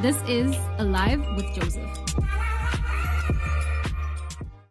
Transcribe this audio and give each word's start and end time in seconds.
This 0.00 0.16
is 0.26 0.56
Alive 0.78 1.20
with 1.36 1.44
Joseph. 1.54 1.90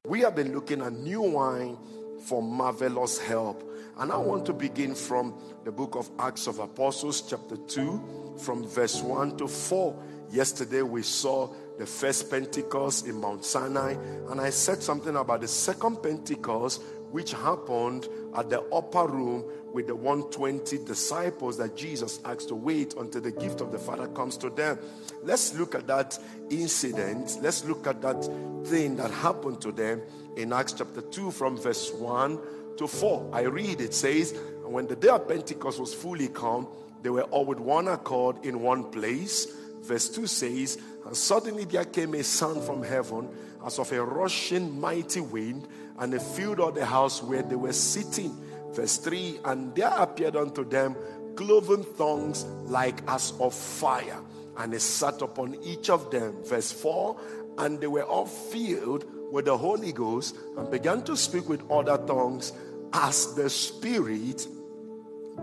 We 0.03 0.21
have 0.21 0.35
been 0.35 0.55
looking 0.55 0.81
at 0.81 0.91
new 0.93 1.21
wine 1.21 1.77
for 2.25 2.41
marvelous 2.41 3.19
help. 3.19 3.63
And 3.99 4.11
I 4.11 4.17
want 4.17 4.47
to 4.47 4.53
begin 4.53 4.95
from 4.95 5.35
the 5.65 5.71
book 5.71 5.95
of 5.95 6.09
Acts 6.17 6.47
of 6.47 6.57
Apostles, 6.57 7.21
chapter 7.21 7.57
2, 7.57 8.37
from 8.43 8.67
verse 8.67 9.03
1 9.03 9.37
to 9.37 9.47
4. 9.47 10.03
Yesterday 10.31 10.81
we 10.81 11.03
saw 11.03 11.53
the 11.77 11.85
first 11.85 12.31
Pentecost 12.31 13.05
in 13.05 13.21
Mount 13.21 13.45
Sinai, 13.45 13.97
and 14.31 14.41
I 14.41 14.49
said 14.49 14.81
something 14.81 15.15
about 15.15 15.41
the 15.41 15.47
second 15.47 16.01
Pentecost, 16.01 16.81
which 17.11 17.31
happened 17.31 18.07
at 18.35 18.49
the 18.49 18.61
upper 18.73 19.07
room 19.07 19.43
with 19.73 19.87
the 19.87 19.95
120 19.95 20.83
disciples 20.85 21.57
that 21.57 21.75
Jesus 21.75 22.19
asked 22.25 22.49
to 22.49 22.55
wait 22.55 22.95
until 22.95 23.21
the 23.21 23.31
gift 23.31 23.61
of 23.61 23.71
the 23.71 23.79
Father 23.79 24.07
comes 24.07 24.37
to 24.37 24.49
them. 24.49 24.79
Let's 25.23 25.53
look 25.55 25.75
at 25.75 25.87
that 25.87 26.17
incident. 26.49 27.37
Let's 27.41 27.65
look 27.65 27.87
at 27.87 28.01
that 28.01 28.23
thing 28.65 28.95
that 28.97 29.11
happened 29.11 29.61
to 29.61 29.71
them 29.71 30.01
in 30.37 30.53
Acts 30.53 30.73
chapter 30.73 31.01
2 31.01 31.31
from 31.31 31.57
verse 31.57 31.91
1 31.93 32.39
to 32.77 32.87
4. 32.87 33.29
I 33.33 33.41
read 33.41 33.81
it 33.81 33.93
says, 33.93 34.33
when 34.63 34.87
the 34.87 34.95
day 34.95 35.09
of 35.09 35.27
Pentecost 35.27 35.79
was 35.79 35.93
fully 35.93 36.27
come, 36.27 36.67
they 37.01 37.09
were 37.09 37.23
all 37.23 37.45
with 37.45 37.59
one 37.59 37.87
accord 37.87 38.45
in 38.45 38.61
one 38.61 38.85
place. 38.91 39.47
Verse 39.81 40.09
2 40.09 40.27
says, 40.27 40.77
And 41.05 41.15
suddenly 41.15 41.65
there 41.65 41.85
came 41.85 42.13
a 42.13 42.23
sound 42.23 42.63
from 42.63 42.83
heaven 42.83 43.29
as 43.65 43.79
of 43.79 43.91
a 43.91 44.03
rushing 44.03 44.79
mighty 44.79 45.21
wind, 45.21 45.67
and 45.99 46.13
it 46.13 46.21
filled 46.21 46.59
all 46.59 46.71
the 46.71 46.85
house 46.85 47.21
where 47.21 47.43
they 47.43 47.55
were 47.55 47.73
sitting. 47.73 48.35
Verse 48.71 48.97
3 48.97 49.39
And 49.45 49.75
there 49.75 49.93
appeared 49.97 50.35
unto 50.35 50.63
them 50.67 50.95
cloven 51.35 51.85
tongues 51.97 52.45
like 52.65 53.01
as 53.07 53.33
of 53.39 53.53
fire, 53.53 54.19
and 54.57 54.73
it 54.73 54.81
sat 54.81 55.21
upon 55.21 55.55
each 55.63 55.89
of 55.89 56.11
them. 56.11 56.43
Verse 56.43 56.71
4 56.71 57.19
And 57.57 57.79
they 57.79 57.87
were 57.87 58.03
all 58.03 58.25
filled 58.25 59.05
with 59.31 59.45
the 59.45 59.57
Holy 59.57 59.91
Ghost 59.91 60.35
and 60.57 60.69
began 60.71 61.03
to 61.03 61.15
speak 61.15 61.47
with 61.47 61.69
other 61.69 61.97
tongues 62.05 62.53
as 62.93 63.35
the 63.35 63.49
Spirit 63.49 64.47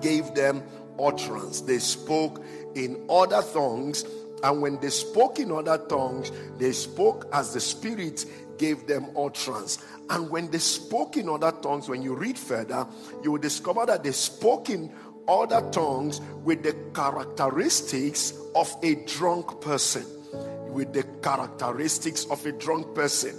gave 0.00 0.34
them 0.34 0.62
utterance. 0.98 1.60
They 1.60 1.78
spoke 1.78 2.42
in 2.74 3.04
other 3.08 3.42
tongues, 3.52 4.04
and 4.42 4.60
when 4.60 4.78
they 4.80 4.90
spoke 4.90 5.38
in 5.38 5.50
other 5.50 5.78
tongues, 5.88 6.30
they 6.58 6.72
spoke 6.72 7.28
as 7.32 7.54
the 7.54 7.60
Spirit 7.60 8.24
gave 8.58 8.86
them 8.86 9.06
utterance. 9.16 9.84
And 10.10 10.30
when 10.30 10.50
they 10.50 10.58
spoke 10.58 11.16
in 11.16 11.28
other 11.28 11.52
tongues, 11.52 11.88
when 11.88 12.02
you 12.02 12.14
read 12.14 12.38
further, 12.38 12.86
you 13.22 13.32
will 13.32 13.40
discover 13.40 13.86
that 13.86 14.04
they 14.04 14.12
spoke 14.12 14.70
in 14.70 14.92
other 15.28 15.68
tongues 15.72 16.20
with 16.44 16.62
the 16.62 16.74
characteristics 16.94 18.34
of 18.54 18.74
a 18.82 18.94
drunk 19.06 19.60
person. 19.60 20.04
With 20.68 20.92
the 20.92 21.02
characteristics 21.22 22.26
of 22.26 22.44
a 22.44 22.52
drunk 22.52 22.94
person. 22.94 23.34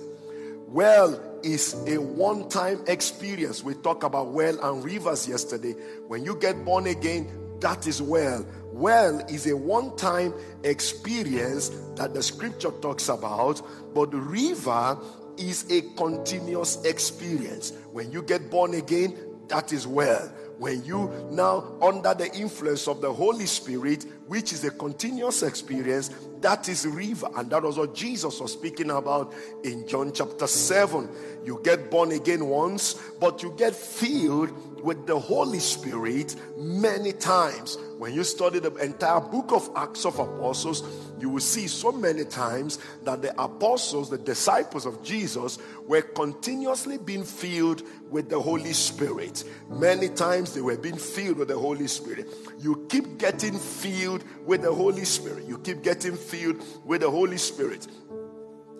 Well 0.67 1.21
is 1.43 1.75
a 1.87 1.97
one 1.97 2.49
time 2.49 2.83
experience. 2.87 3.63
We 3.63 3.75
talked 3.75 4.03
about 4.03 4.29
well 4.29 4.59
and 4.59 4.83
rivers 4.83 5.27
yesterday. 5.27 5.73
When 6.07 6.25
you 6.25 6.35
get 6.35 6.65
born 6.65 6.87
again, 6.87 7.29
that 7.59 7.87
is 7.87 8.01
well. 8.01 8.45
Well 8.71 9.19
is 9.29 9.47
a 9.47 9.55
one 9.55 9.95
time 9.95 10.33
experience 10.63 11.69
that 11.95 12.13
the 12.13 12.21
scripture 12.21 12.71
talks 12.81 13.09
about, 13.09 13.61
but 13.93 14.13
river 14.13 14.97
is 15.37 15.65
a 15.71 15.81
continuous 15.95 16.83
experience. 16.83 17.73
When 17.91 18.11
you 18.11 18.21
get 18.21 18.49
born 18.49 18.73
again, 18.73 19.17
that 19.47 19.71
is 19.71 19.87
well. 19.87 20.31
When 20.57 20.83
you 20.83 21.11
now 21.29 21.77
under 21.81 22.15
the 22.15 22.33
influence 22.35 22.87
of 22.87 22.99
the 22.99 23.13
Holy 23.13 23.45
Spirit, 23.45 24.05
which 24.25 24.51
is 24.53 24.63
a 24.63 24.71
continuous 24.71 25.43
experience, 25.43 26.09
that 26.41 26.67
is 26.67 26.87
river. 26.87 27.29
And 27.35 27.49
that 27.51 27.61
was 27.61 27.77
what 27.77 27.93
Jesus 27.93 28.39
was 28.39 28.53
speaking 28.53 28.89
about 28.89 29.33
in 29.63 29.87
John 29.87 30.11
chapter 30.11 30.47
7. 30.47 31.09
You 31.45 31.61
get 31.63 31.91
born 31.91 32.11
again 32.11 32.47
once, 32.47 32.95
but 33.19 33.43
you 33.43 33.53
get 33.55 33.75
filled 33.75 34.76
with 34.87 35.05
the 35.05 35.19
Holy 35.19 35.59
Spirit 35.59 36.37
many 36.55 37.11
times. 37.11 37.77
When 37.97 38.13
you 38.13 38.23
study 38.23 38.59
the 38.59 38.73
entire 38.75 39.19
book 39.19 39.51
of 39.51 39.69
Acts 39.75 40.05
of 40.05 40.17
Apostles, 40.17 40.81
you 41.19 41.29
will 41.29 41.41
see 41.41 41.67
so 41.67 41.91
many 41.91 42.23
times 42.23 42.79
that 43.03 43.21
the 43.21 43.37
apostles, 43.41 44.09
the 44.09 44.17
disciples 44.17 44.85
of 44.85 45.03
Jesus, 45.03 45.59
were 45.87 46.01
continuously 46.01 46.97
being 46.97 47.25
filled 47.25 47.83
with 48.09 48.29
the 48.29 48.39
Holy 48.39 48.71
Spirit. 48.71 49.43
Many 49.69 50.07
times 50.07 50.53
they 50.53 50.61
were 50.61 50.77
being 50.77 50.97
filled 50.97 51.39
with 51.39 51.49
the 51.49 51.59
Holy 51.59 51.87
Spirit. 51.87 52.33
You 52.57 52.85
keep 52.87 53.17
getting 53.17 53.59
filled 53.59 54.23
with 54.45 54.61
the 54.61 54.73
Holy 54.73 55.03
Spirit. 55.03 55.43
You 55.47 55.57
keep 55.57 55.83
getting 55.83 56.15
filled 56.15 56.63
with 56.85 57.01
the 57.01 57.11
Holy 57.11 57.37
Spirit. 57.37 57.87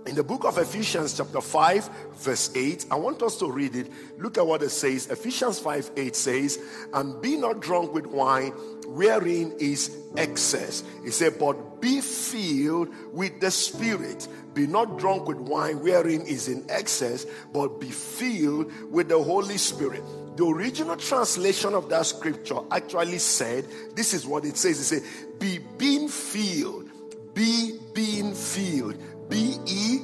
In 0.08 0.16
the 0.16 0.24
book 0.24 0.46
of 0.46 0.58
Ephesians, 0.58 1.18
chapter 1.18 1.42
5, 1.42 1.90
verse 2.14 2.50
8, 2.56 2.86
I 2.90 2.96
want 2.96 3.22
us 3.22 3.36
to 3.40 3.52
read 3.52 3.76
it. 3.76 3.92
Look 4.18 4.38
at 4.38 4.48
what 4.48 4.64
it 4.64 4.70
says. 4.70 5.08
Ephesians 5.08 5.60
5 5.60 5.92
8 5.98 6.16
says, 6.16 6.60
And 6.94 7.22
be 7.22 7.36
not 7.36 7.60
drunk 7.60 7.94
with 7.94 8.06
wine, 8.06 8.52
wherein 8.88 9.54
is 9.60 9.98
excess. 10.16 10.86
He 11.04 11.12
said, 11.12 11.38
But 11.38 11.82
be 11.82 12.00
filled 12.00 12.88
with 13.12 13.42
the 13.42 13.52
Spirit. 13.52 14.30
Be 14.54 14.66
not 14.66 14.98
drunk 14.98 15.28
with 15.28 15.40
wine, 15.40 15.82
wherein 15.82 16.22
is 16.22 16.48
in 16.48 16.66
excess, 16.70 17.26
but 17.52 17.82
be 17.82 17.92
filled 17.92 18.72
with 18.90 19.10
the 19.10 19.22
Holy 19.22 19.58
Spirit. 19.58 20.04
The 20.38 20.46
original 20.46 20.96
translation 20.96 21.74
of 21.74 21.90
that 21.90 22.06
scripture 22.06 22.60
actually 22.72 23.18
said, 23.18 23.66
This 23.94 24.14
is 24.14 24.26
what 24.26 24.46
it 24.46 24.56
says. 24.56 24.80
It 24.80 24.84
said, 24.86 25.38
Be 25.38 25.60
being 25.78 26.08
filled, 26.08 26.90
be 27.34 27.78
being 27.94 28.34
filled 28.34 28.96
B 29.30 29.58
E 29.66 30.00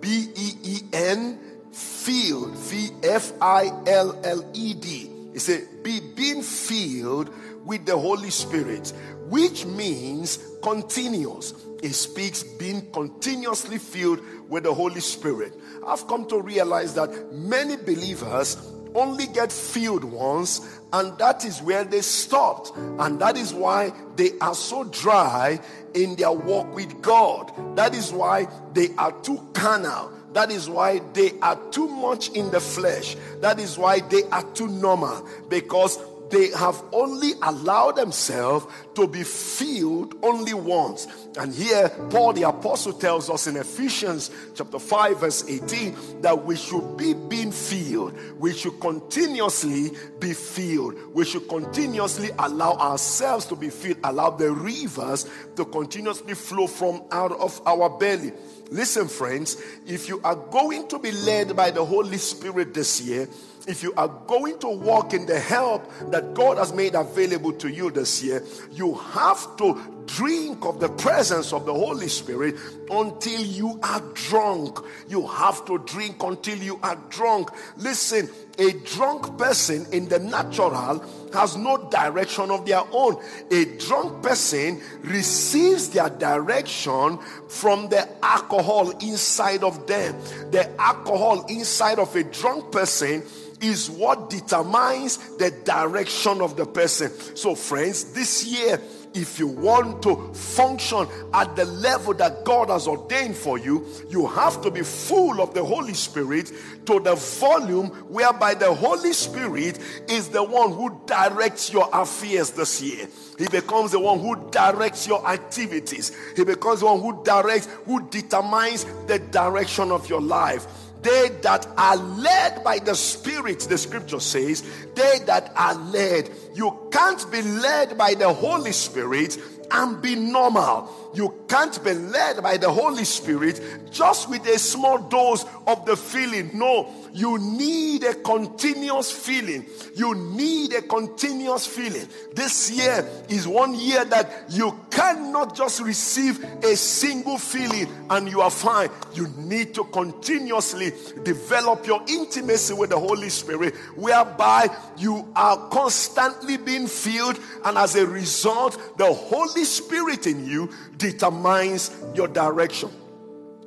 B 0.00 0.28
E 0.36 0.52
E 0.62 0.80
N 0.92 1.38
filled 1.72 2.56
F 3.02 3.32
I 3.40 3.70
L 3.86 4.20
L 4.24 4.50
E 4.54 4.74
D. 4.74 5.10
It 5.34 5.40
said, 5.40 5.82
be 5.82 6.00
being 6.14 6.42
filled 6.42 7.30
with 7.64 7.86
the 7.86 7.98
Holy 7.98 8.30
Spirit, 8.30 8.92
which 9.28 9.66
means 9.66 10.38
continuous. 10.62 11.54
It 11.82 11.92
speaks 11.92 12.42
being 12.42 12.90
continuously 12.92 13.78
filled 13.78 14.20
with 14.48 14.62
the 14.62 14.72
Holy 14.72 15.00
Spirit. 15.00 15.54
I've 15.86 16.06
come 16.06 16.26
to 16.28 16.40
realize 16.40 16.94
that 16.94 17.32
many 17.32 17.76
believers 17.76 18.56
only 18.94 19.26
get 19.26 19.50
filled 19.50 20.04
once, 20.04 20.80
and 20.92 21.16
that 21.18 21.44
is 21.44 21.60
where 21.60 21.84
they 21.84 22.00
stopped. 22.00 22.72
And 22.76 23.20
that 23.20 23.36
is 23.36 23.52
why 23.52 23.92
they 24.16 24.38
are 24.40 24.54
so 24.54 24.84
dry 24.84 25.60
in 25.94 26.16
their 26.16 26.32
walk 26.32 26.74
with 26.74 27.02
God. 27.02 27.52
That 27.76 27.94
is 27.94 28.12
why 28.12 28.48
they 28.72 28.94
are 28.96 29.12
too 29.22 29.40
carnal. 29.52 30.12
That 30.32 30.50
is 30.50 30.68
why 30.68 31.00
they 31.12 31.32
are 31.40 31.58
too 31.70 31.86
much 31.86 32.30
in 32.30 32.50
the 32.50 32.60
flesh. 32.60 33.16
That 33.40 33.60
is 33.60 33.78
why 33.78 34.00
they 34.00 34.24
are 34.30 34.42
too 34.52 34.66
normal 34.66 35.26
because 35.48 35.98
they 36.30 36.50
have 36.50 36.82
only 36.92 37.32
allowed 37.42 37.96
themselves 37.96 38.66
to 38.94 39.06
be 39.06 39.22
filled 39.22 40.14
only 40.22 40.54
once. 40.54 41.06
And 41.38 41.54
here, 41.54 41.88
Paul 42.10 42.32
the 42.32 42.42
Apostle 42.44 42.92
tells 42.92 43.28
us 43.28 43.46
in 43.46 43.56
Ephesians 43.56 44.30
chapter 44.54 44.78
5, 44.78 45.20
verse 45.20 45.48
18, 45.48 46.22
that 46.22 46.44
we 46.44 46.56
should 46.56 46.96
be 46.96 47.14
being 47.14 47.52
filled. 47.52 48.16
We 48.38 48.52
should 48.54 48.80
continuously 48.80 49.92
be 50.18 50.32
filled. 50.32 50.94
We 51.12 51.24
should 51.24 51.48
continuously 51.48 52.30
allow 52.38 52.74
ourselves 52.74 53.46
to 53.46 53.56
be 53.56 53.70
filled, 53.70 53.98
allow 54.04 54.30
the 54.30 54.50
rivers 54.50 55.28
to 55.56 55.64
continuously 55.64 56.34
flow 56.34 56.66
from 56.66 57.02
out 57.10 57.32
of 57.32 57.60
our 57.66 57.90
belly. 57.90 58.32
Listen, 58.70 59.08
friends, 59.08 59.62
if 59.86 60.08
you 60.08 60.20
are 60.24 60.34
going 60.34 60.88
to 60.88 60.98
be 60.98 61.12
led 61.12 61.54
by 61.54 61.70
the 61.70 61.84
Holy 61.84 62.16
Spirit 62.16 62.72
this 62.72 63.00
year, 63.00 63.28
if 63.66 63.82
you 63.82 63.92
are 63.96 64.08
going 64.26 64.58
to 64.60 64.68
walk 64.68 65.14
in 65.14 65.26
the 65.26 65.38
help 65.38 65.90
that 66.10 66.34
God 66.34 66.58
has 66.58 66.72
made 66.72 66.94
available 66.94 67.52
to 67.54 67.68
you 67.68 67.90
this 67.90 68.22
year, 68.22 68.42
you 68.72 68.94
have 68.94 69.56
to 69.58 69.74
drink 70.06 70.64
of 70.64 70.80
the 70.80 70.88
presence 70.88 71.52
of 71.52 71.66
the 71.66 71.72
Holy 71.72 72.08
Spirit 72.08 72.56
until 72.90 73.40
you 73.40 73.78
are 73.82 74.00
drunk. 74.14 74.78
You 75.08 75.26
have 75.26 75.64
to 75.66 75.78
drink 75.78 76.22
until 76.22 76.58
you 76.58 76.78
are 76.82 76.96
drunk. 77.08 77.50
Listen, 77.76 78.28
a 78.58 78.72
drunk 78.72 79.36
person 79.38 79.86
in 79.92 80.08
the 80.08 80.18
natural 80.18 81.04
has 81.32 81.56
no 81.56 81.88
direction 81.90 82.50
of 82.50 82.66
their 82.66 82.82
own. 82.92 83.20
A 83.50 83.64
drunk 83.78 84.22
person 84.22 84.80
receives 85.02 85.90
their 85.90 86.10
direction 86.10 87.18
from 87.48 87.88
the 87.88 88.08
alcohol 88.24 88.90
inside 88.98 89.64
of 89.64 89.86
them. 89.86 90.14
The 90.50 90.70
alcohol 90.80 91.46
inside 91.46 91.98
of 91.98 92.14
a 92.14 92.24
drunk 92.24 92.70
person 92.70 93.22
is 93.60 93.90
what 93.90 94.30
determines 94.30 95.16
the 95.36 95.50
direction 95.64 96.40
of 96.40 96.56
the 96.56 96.66
person. 96.66 97.10
So, 97.34 97.54
friends, 97.54 98.12
this 98.12 98.44
year, 98.44 98.80
if 99.14 99.38
you 99.38 99.46
want 99.46 100.02
to 100.02 100.16
function 100.34 101.06
at 101.32 101.54
the 101.54 101.64
level 101.64 102.12
that 102.14 102.44
God 102.44 102.68
has 102.68 102.86
ordained 102.88 103.36
for 103.36 103.58
you, 103.58 103.86
you 104.10 104.26
have 104.26 104.60
to 104.62 104.70
be 104.70 104.82
full 104.82 105.40
of 105.40 105.54
the 105.54 105.64
Holy 105.64 105.94
Spirit 105.94 106.52
to 106.86 107.00
the 107.00 107.14
volume 107.14 107.88
whereby 108.08 108.54
the 108.54 108.74
Holy 108.74 109.12
Spirit 109.12 109.78
is 110.08 110.28
the 110.28 110.42
one 110.42 110.72
who 110.72 111.00
directs 111.06 111.72
your 111.72 111.88
affairs 111.92 112.50
this 112.50 112.82
year. 112.82 113.06
He 113.38 113.46
becomes 113.46 113.92
the 113.92 114.00
one 114.00 114.18
who 114.18 114.50
directs 114.50 115.06
your 115.06 115.26
activities. 115.28 116.12
He 116.36 116.44
becomes 116.44 116.80
the 116.80 116.86
one 116.86 117.00
who 117.00 117.24
directs, 117.24 117.68
who 117.86 118.08
determines 118.08 118.84
the 119.06 119.20
direction 119.20 119.92
of 119.92 120.08
your 120.08 120.20
life 120.20 120.66
they 121.04 121.28
that 121.42 121.68
are 121.76 121.96
led 121.96 122.64
by 122.64 122.78
the 122.78 122.94
Spirit, 122.94 123.60
the 123.60 123.76
scripture 123.76 124.20
says, 124.20 124.64
they 124.94 125.20
that 125.26 125.52
are 125.54 125.74
led. 125.74 126.30
You 126.54 126.88
can't 126.90 127.30
be 127.30 127.42
led 127.42 127.98
by 127.98 128.14
the 128.14 128.32
Holy 128.32 128.72
Spirit 128.72 129.36
and 129.70 130.00
be 130.00 130.14
normal. 130.14 130.88
You 131.14 131.34
can't 131.48 131.82
be 131.82 131.94
led 131.94 132.42
by 132.42 132.56
the 132.56 132.70
Holy 132.70 133.04
Spirit 133.04 133.60
just 133.90 134.28
with 134.28 134.46
a 134.46 134.58
small 134.58 134.98
dose 134.98 135.44
of 135.66 135.86
the 135.86 135.96
feeling. 135.96 136.50
No, 136.54 136.92
you 137.12 137.38
need 137.38 138.04
a 138.04 138.14
continuous 138.14 139.10
feeling. 139.10 139.64
You 139.94 140.14
need 140.14 140.74
a 140.74 140.82
continuous 140.82 141.66
feeling. 141.66 142.08
This 142.34 142.70
year 142.70 143.08
is 143.28 143.46
one 143.46 143.74
year 143.74 144.04
that 144.06 144.44
you 144.50 144.78
cannot 144.90 145.56
just 145.56 145.80
receive 145.80 146.42
a 146.64 146.76
single 146.76 147.38
feeling 147.38 147.86
and 148.10 148.28
you 148.28 148.40
are 148.40 148.50
fine. 148.50 148.90
You 149.14 149.28
need 149.38 149.74
to 149.74 149.84
continuously 149.84 150.92
develop 151.22 151.86
your 151.86 152.02
intimacy 152.08 152.74
with 152.74 152.90
the 152.90 152.98
Holy 152.98 153.28
Spirit, 153.28 153.74
whereby 153.94 154.68
you 154.98 155.26
are 155.36 155.68
constantly 155.68 156.43
being 156.56 156.86
filled, 156.86 157.38
and 157.64 157.76
as 157.78 157.96
a 157.96 158.06
result, 158.06 158.98
the 158.98 159.12
Holy 159.12 159.64
Spirit 159.64 160.26
in 160.26 160.46
you 160.46 160.70
determines 160.96 161.90
your 162.14 162.28
direction. 162.28 162.90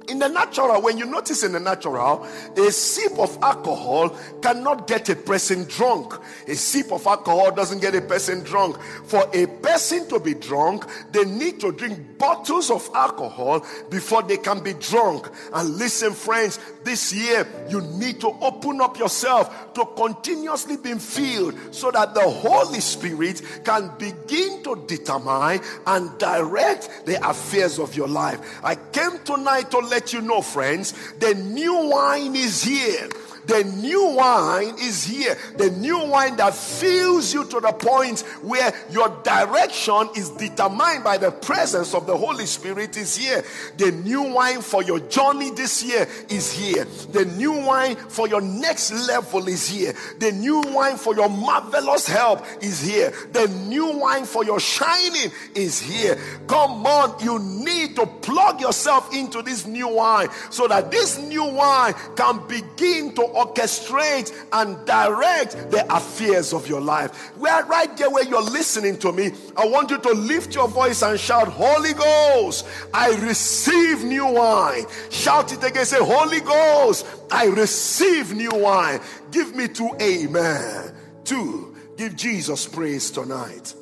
In 0.07 0.19
the 0.19 0.29
natural, 0.29 0.81
when 0.81 0.97
you 0.97 1.05
notice 1.05 1.43
in 1.43 1.51
the 1.51 1.59
natural, 1.59 2.25
a 2.55 2.71
sip 2.71 3.19
of 3.19 3.37
alcohol 3.41 4.15
cannot 4.41 4.87
get 4.87 5.09
a 5.09 5.17
person 5.17 5.65
drunk. 5.65 6.13
A 6.47 6.55
sip 6.55 6.93
of 6.93 7.05
alcohol 7.05 7.51
doesn't 7.51 7.81
get 7.81 7.93
a 7.93 8.01
person 8.01 8.41
drunk. 8.43 8.81
For 9.05 9.29
a 9.33 9.47
person 9.47 10.07
to 10.07 10.19
be 10.21 10.33
drunk, 10.33 10.85
they 11.11 11.25
need 11.25 11.59
to 11.59 11.73
drink 11.73 12.17
bottles 12.17 12.71
of 12.71 12.89
alcohol 12.95 13.65
before 13.89 14.23
they 14.23 14.37
can 14.37 14.63
be 14.63 14.73
drunk. 14.73 15.29
And 15.53 15.75
listen, 15.75 16.13
friends, 16.13 16.57
this 16.85 17.13
year 17.13 17.45
you 17.67 17.81
need 17.81 18.21
to 18.21 18.29
open 18.41 18.79
up 18.79 18.97
yourself 18.97 19.73
to 19.73 19.85
continuously 19.97 20.77
being 20.77 20.99
filled 20.99 21.55
so 21.75 21.91
that 21.91 22.13
the 22.13 22.21
Holy 22.21 22.79
Spirit 22.79 23.41
can 23.65 23.91
begin 23.99 24.63
to 24.63 24.85
determine 24.87 25.59
and 25.85 26.17
direct 26.17 27.05
the 27.05 27.29
affairs 27.29 27.77
of 27.77 27.93
your 27.95 28.07
life. 28.07 28.61
I 28.63 28.75
came 28.75 29.19
tonight 29.25 29.69
to 29.71 29.79
let 29.79 29.96
let 29.97 30.13
you 30.13 30.21
know, 30.21 30.43
friends, 30.43 30.93
the 31.17 31.33
new 31.33 31.89
wine 31.89 32.35
is 32.35 32.61
here. 32.61 33.09
The 33.47 33.63
new 33.63 34.15
wine 34.15 34.75
is 34.79 35.05
here. 35.05 35.37
The 35.55 35.71
new 35.71 36.05
wine 36.05 36.35
that 36.35 36.53
fills 36.53 37.33
you 37.33 37.45
to 37.45 37.59
the 37.61 37.71
point 37.71 38.19
where 38.41 38.73
your 38.91 39.09
direction 39.23 40.09
is 40.15 40.29
determined 40.31 41.03
by 41.03 41.17
the 41.17 41.31
presence 41.31 41.93
of 41.93 42.05
the 42.05 42.15
Holy 42.15 42.45
Spirit 42.45 42.97
is 42.97 43.15
here. 43.15 43.43
The 43.77 43.91
new 43.91 44.33
wine 44.33 44.61
for 44.61 44.83
your 44.83 44.99
journey 44.99 45.51
this 45.51 45.81
year 45.81 46.07
is 46.29 46.51
here. 46.51 46.85
The 47.11 47.23
new 47.37 47.53
wine 47.53 47.95
for 47.95 48.27
your 48.27 48.41
next 48.41 48.91
level 49.07 49.47
is 49.47 49.67
here. 49.67 49.93
The 50.19 50.33
new 50.33 50.61
wine 50.67 50.97
for 50.97 51.15
your 51.15 51.29
marvelous 51.29 52.05
help 52.05 52.45
is 52.61 52.81
here. 52.81 53.13
The 53.31 53.47
new 53.47 53.97
wine 53.97 54.25
for 54.25 54.43
your 54.43 54.59
shining 54.59 55.31
is 55.55 55.79
here. 55.79 56.19
Come 56.47 56.85
on, 56.85 57.23
you 57.23 57.39
need 57.39 57.95
to 57.95 58.05
plug 58.05 58.59
yourself 58.59 59.13
into 59.15 59.41
this 59.41 59.65
new 59.65 59.87
wine 59.87 60.27
so 60.49 60.67
that 60.67 60.91
this 60.91 61.17
new 61.17 61.45
wine 61.45 61.93
can 62.17 62.45
begin 62.47 63.15
to 63.15 63.36
orchestrate 63.37 64.33
and 64.51 64.85
direct 64.85 65.71
the 65.71 65.85
affairs 65.95 66.53
of 66.53 66.67
your 66.67 66.81
life. 66.81 67.11
Where 67.37 67.63
right 67.65 67.95
there 67.97 68.09
where 68.09 68.25
you're 68.25 68.41
listening 68.41 68.97
to 68.99 69.11
me, 69.11 69.31
I 69.55 69.67
want 69.67 69.91
you 69.91 69.99
to 69.99 70.11
lift 70.11 70.55
your 70.55 70.67
voice 70.67 71.01
and 71.01 71.19
shout, 71.19 71.47
Holy 71.47 71.93
Ghost, 71.93 72.65
I 72.93 73.15
receive 73.17 74.03
new 74.03 74.25
wine. 74.25 74.85
Shout 75.09 75.53
it 75.53 75.63
again, 75.63 75.85
say, 75.85 75.99
Holy 75.99 76.41
Ghost, 76.41 77.05
I 77.31 77.45
receive 77.45 78.33
new 78.33 78.51
wine. 78.51 78.99
Give 79.31 79.55
me 79.55 79.67
two 79.67 79.91
amen. 80.01 80.95
Two, 81.23 81.75
give 81.97 82.15
Jesus 82.15 82.65
praise 82.65 83.11
tonight. 83.11 83.73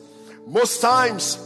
Most 0.47 0.81
times, 0.81 1.44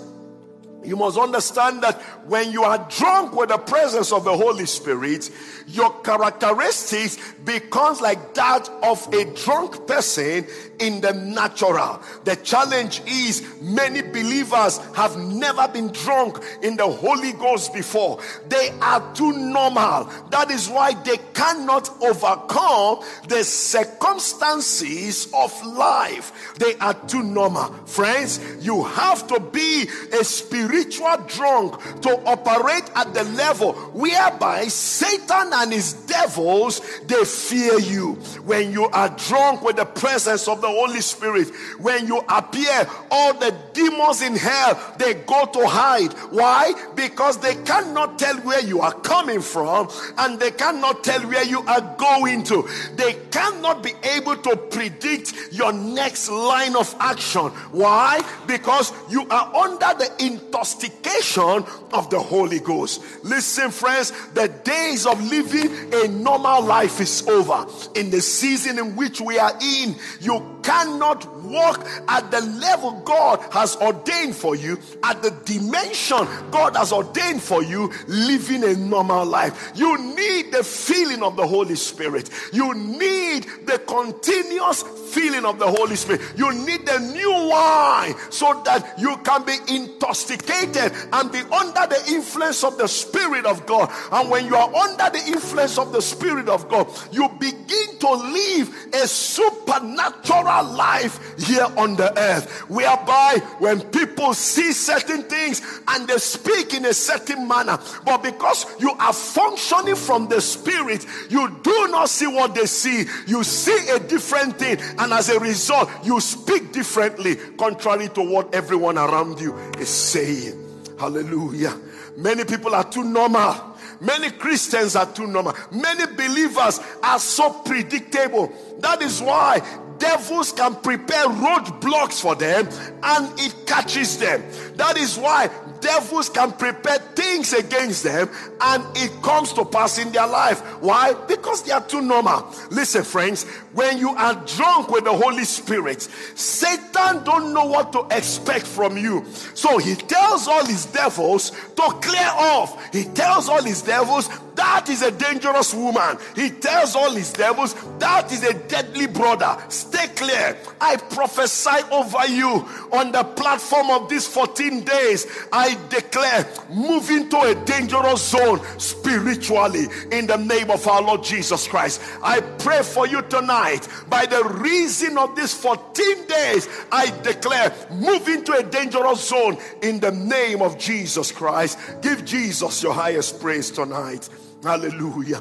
you 0.83 0.95
must 0.95 1.17
understand 1.17 1.83
that 1.83 2.01
when 2.25 2.51
you 2.51 2.63
are 2.63 2.77
drunk 2.89 3.35
with 3.35 3.49
the 3.49 3.57
presence 3.57 4.11
of 4.11 4.23
the 4.23 4.35
Holy 4.35 4.65
Spirit, 4.65 5.29
your 5.67 5.91
characteristics 6.01 7.17
becomes 7.43 8.01
like 8.01 8.33
that 8.33 8.69
of 8.83 9.13
a 9.13 9.25
drunk 9.35 9.87
person 9.87 10.45
in 10.79 11.01
the 11.01 11.13
natural. 11.13 12.01
The 12.23 12.35
challenge 12.37 13.01
is 13.05 13.43
many 13.61 14.01
believers 14.01 14.77
have 14.95 15.17
never 15.17 15.67
been 15.67 15.91
drunk 15.91 16.39
in 16.61 16.77
the 16.77 16.87
Holy 16.87 17.33
Ghost 17.33 17.73
before. 17.73 18.19
They 18.47 18.69
are 18.81 19.13
too 19.13 19.33
normal. 19.33 20.09
That 20.31 20.51
is 20.51 20.67
why 20.69 20.93
they 20.93 21.17
cannot 21.33 21.89
overcome 22.01 23.03
the 23.27 23.43
circumstances 23.43 25.27
of 25.33 25.65
life. 25.65 26.55
They 26.59 26.75
are 26.75 26.93
too 27.07 27.23
normal. 27.23 27.73
Friends, 27.85 28.39
you 28.59 28.83
have 28.83 29.27
to 29.27 29.39
be 29.39 29.87
a 30.19 30.23
spiritual 30.23 31.17
drunk 31.27 32.01
to 32.01 32.09
operate 32.25 32.89
at 32.95 33.13
the 33.13 33.23
level 33.23 33.73
whereby 33.93 34.67
Satan 34.67 35.51
and 35.53 35.73
his 35.73 35.93
devils 35.93 36.81
they 37.07 37.23
fear 37.25 37.79
you. 37.79 38.13
When 38.43 38.71
you 38.71 38.85
are 38.85 39.09
drunk 39.09 39.61
with 39.63 39.75
the 39.75 39.85
presence 39.85 40.47
of 40.47 40.61
the 40.61 40.68
Holy 40.69 41.01
Spirit, 41.01 41.49
when 41.79 42.07
you 42.07 42.23
appear, 42.29 42.87
all 43.11 43.33
the 43.33 43.55
demons 43.73 44.21
in 44.21 44.35
hell 44.35 44.79
they 44.97 45.13
go 45.13 45.45
to 45.45 45.67
hide. 45.67 46.13
Why? 46.31 46.73
Because 46.95 47.37
they 47.37 47.55
cannot 47.63 48.19
tell 48.19 48.37
where 48.37 48.63
you 48.63 48.81
are 48.81 48.93
coming 48.93 49.41
from 49.41 49.89
and 50.17 50.39
they 50.39 50.51
cannot 50.51 51.03
tell 51.03 51.21
where 51.27 51.45
you 51.45 51.61
are 51.61 51.95
going 51.97 52.43
to. 52.43 52.67
They 52.95 53.13
cannot 53.31 53.83
be 53.83 53.93
able 54.03 54.37
to 54.37 54.55
predict 54.55 55.33
your 55.51 55.73
next 55.73 56.29
line 56.29 56.75
of 56.75 56.95
action. 56.99 57.49
Why? 57.71 58.21
Because 58.47 58.93
you 59.09 59.27
are 59.29 59.55
under 59.55 59.97
the 59.97 60.09
intoxication 60.19 61.65
of 61.93 62.09
the 62.09 62.19
Holy 62.19 62.59
Ghost. 62.59 63.01
Listen, 63.23 63.71
friends, 63.71 64.11
the 64.33 64.47
days 64.47 65.05
of 65.05 65.21
living 65.29 65.93
a 65.93 66.07
normal 66.07 66.63
life 66.63 66.99
is 66.99 67.27
over. 67.27 67.65
In 67.95 68.09
the 68.09 68.21
season 68.21 68.79
in 68.79 68.95
which 68.95 69.21
we 69.21 69.37
are 69.37 69.53
in, 69.61 69.95
you 70.19 70.58
cannot 70.63 71.38
walk 71.43 71.87
at 72.07 72.31
the 72.31 72.41
level 72.41 72.91
God 73.05 73.39
has 73.51 73.75
ordained 73.77 74.35
for 74.35 74.55
you, 74.55 74.77
at 75.03 75.21
the 75.21 75.31
dimension 75.45 76.27
God 76.51 76.75
has 76.75 76.91
ordained 76.91 77.41
for 77.41 77.63
you, 77.63 77.91
living 78.07 78.63
a 78.63 78.75
normal 78.75 79.25
life. 79.25 79.71
You 79.75 79.97
need 80.15 80.51
the 80.51 80.63
feeling 80.63 81.23
of 81.23 81.35
the 81.35 81.47
Holy 81.47 81.75
Spirit. 81.75 82.29
You 82.53 82.73
need 82.73 83.45
the 83.65 83.79
continuous 83.87 84.83
feeling 85.13 85.45
of 85.45 85.59
the 85.59 85.67
Holy 85.67 85.95
Spirit. 85.95 86.21
You 86.35 86.53
need 86.53 86.85
the 86.85 86.99
new 86.99 87.49
wine 87.49 88.15
so 88.29 88.61
that 88.65 88.99
you 88.99 89.17
can 89.17 89.43
be 89.43 89.55
intoxicated 89.67 90.93
and 91.13 91.31
be 91.31 91.39
under 91.39 91.87
the 91.87 92.03
influence 92.09 92.63
of 92.63 92.77
the 92.77 92.87
Spirit 92.87 93.45
of 93.45 93.65
God. 93.65 93.91
And 94.11 94.29
when 94.29 94.45
you 94.45 94.55
are 94.55 94.73
under 94.73 95.09
the 95.09 95.23
influence 95.27 95.77
of 95.77 95.91
the 95.91 96.01
Spirit 96.01 96.49
of 96.49 96.69
God, 96.69 96.87
you 97.11 97.27
begin 97.39 97.97
to 97.99 98.11
live 98.11 98.75
a 98.93 99.07
supernatural 99.07 100.63
life 100.75 101.35
here 101.41 101.67
on 101.77 101.95
the 101.95 102.17
earth, 102.17 102.49
whereby 102.69 103.37
when 103.59 103.81
people 103.81 104.33
see 104.33 104.71
certain 104.71 105.23
things 105.23 105.61
and 105.87 106.07
they 106.07 106.17
speak 106.17 106.73
in 106.73 106.85
a 106.85 106.93
certain 106.93 107.47
manner, 107.47 107.79
but 108.05 108.23
because 108.23 108.65
you 108.79 108.91
are 108.91 109.13
functioning 109.13 109.95
from 109.95 110.27
the 110.27 110.41
Spirit, 110.41 111.05
you 111.29 111.59
do 111.63 111.87
not 111.89 112.09
see 112.09 112.27
what 112.27 112.55
they 112.55 112.65
see, 112.65 113.05
you 113.27 113.43
see 113.43 113.89
a 113.89 113.99
different 113.99 114.57
thing 114.57 114.77
and 114.97 115.13
as 115.13 115.29
a 115.29 115.39
result, 115.39 115.89
you 116.03 116.19
speak 116.19 116.71
differently, 116.71 117.35
contrary 117.57 118.09
to 118.09 118.21
what 118.21 118.53
everyone 118.53 118.97
around 118.97 119.39
you 119.39 119.55
is 119.79 119.89
saying. 119.89 120.65
Hallelujah. 120.99 121.75
Many 122.17 122.43
people 122.43 122.75
are 122.75 122.83
too 122.83 123.03
normal. 123.03 123.55
Many 124.01 124.31
Christians 124.31 124.95
are 124.95 125.05
too 125.05 125.27
normal. 125.27 125.53
Many 125.71 126.05
believers 126.15 126.79
are 127.03 127.19
so 127.19 127.51
predictable. 127.51 128.51
That 128.79 129.01
is 129.01 129.21
why 129.21 129.61
devils 129.99 130.51
can 130.51 130.75
prepare 130.75 131.27
roadblocks 131.27 132.21
for 132.21 132.35
them 132.35 132.67
and 133.03 133.39
it 133.39 133.67
catches 133.67 134.17
them. 134.17 134.43
That 134.75 134.97
is 134.97 135.17
why 135.17 135.49
devils 135.81 136.29
can 136.29 136.51
prepare 136.53 136.97
things 137.15 137.53
against 137.53 138.03
them 138.03 138.29
and 138.61 138.83
it 138.97 139.11
comes 139.21 139.53
to 139.53 139.65
pass 139.65 139.97
in 139.97 140.11
their 140.11 140.27
life. 140.27 140.61
Why? 140.81 141.13
Because 141.27 141.63
they 141.63 141.71
are 141.71 141.85
too 141.85 142.01
normal. 142.01 142.53
Listen, 142.71 143.03
friends, 143.03 143.43
when 143.73 143.97
you 143.97 144.09
are 144.09 144.33
drunk 144.45 144.89
with 144.89 145.03
the 145.03 145.13
Holy 145.13 145.45
Spirit, 145.45 146.01
Satan 146.01 147.23
don't 147.23 147.53
know 147.53 147.65
what 147.65 147.93
to 147.93 148.07
expect 148.11 148.65
from 148.65 148.97
you. 148.97 149.25
So 149.53 149.77
he 149.77 149.95
tells 149.95 150.47
all 150.47 150.65
his 150.65 150.85
devils 150.85 151.51
to 151.51 151.81
clear 152.01 152.29
off. 152.33 152.93
He 152.93 153.03
tells 153.05 153.49
all 153.49 153.63
his 153.63 153.81
devils 153.81 154.29
that 154.59 154.89
is 154.89 155.01
a 155.01 155.11
dangerous 155.11 155.73
woman. 155.73 156.17
He 156.35 156.49
tells 156.49 156.93
all 156.93 157.11
his 157.11 157.31
devils, 157.31 157.73
that 157.99 158.29
is 158.29 158.43
a 158.43 158.53
deadly 158.53 159.07
brother. 159.07 159.57
Stay 159.69 160.05
clear. 160.15 160.57
I 160.81 160.97
prophesy 160.97 161.81
over 161.89 162.27
you 162.27 162.67
on 162.91 163.13
the 163.13 163.23
platform 163.23 163.89
of 163.89 164.09
these 164.09 164.27
14 164.27 164.83
days. 164.83 165.27
I 165.53 165.77
declare, 165.87 166.45
move 166.69 167.09
into 167.09 167.39
a 167.39 167.55
dangerous 167.63 168.31
zone 168.31 168.59
spiritually 168.77 169.87
in 170.11 170.27
the 170.27 170.35
name 170.35 170.69
of 170.71 170.85
our 170.89 171.03
Lord 171.03 171.23
Jesus 171.23 171.65
Christ. 171.65 172.01
I 172.21 172.41
pray 172.41 172.83
for 172.83 173.07
you 173.07 173.21
tonight 173.21 173.87
by 174.09 174.25
the 174.25 174.43
reason 174.43 175.17
of 175.17 175.37
these 175.37 175.53
14 175.53 176.27
days. 176.27 176.67
I 176.91 177.17
declare, 177.21 177.73
move 177.91 178.27
into 178.27 178.51
a 178.51 178.63
dangerous 178.63 179.29
zone 179.29 179.57
in 179.81 180.01
the 180.01 180.11
name 180.11 180.61
of 180.61 180.77
Jesus 180.77 181.31
Christ. 181.31 181.79
Give 182.01 182.25
Jesus 182.25 182.83
your 182.83 182.93
highest 182.93 183.39
praise 183.39 183.71
tonight. 183.71 184.27
Hallelujah. 184.63 185.37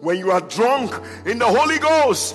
When 0.00 0.18
you 0.18 0.30
are 0.30 0.40
drunk 0.40 0.92
in 1.26 1.38
the 1.38 1.46
Holy 1.46 1.78
Ghost, 1.78 2.34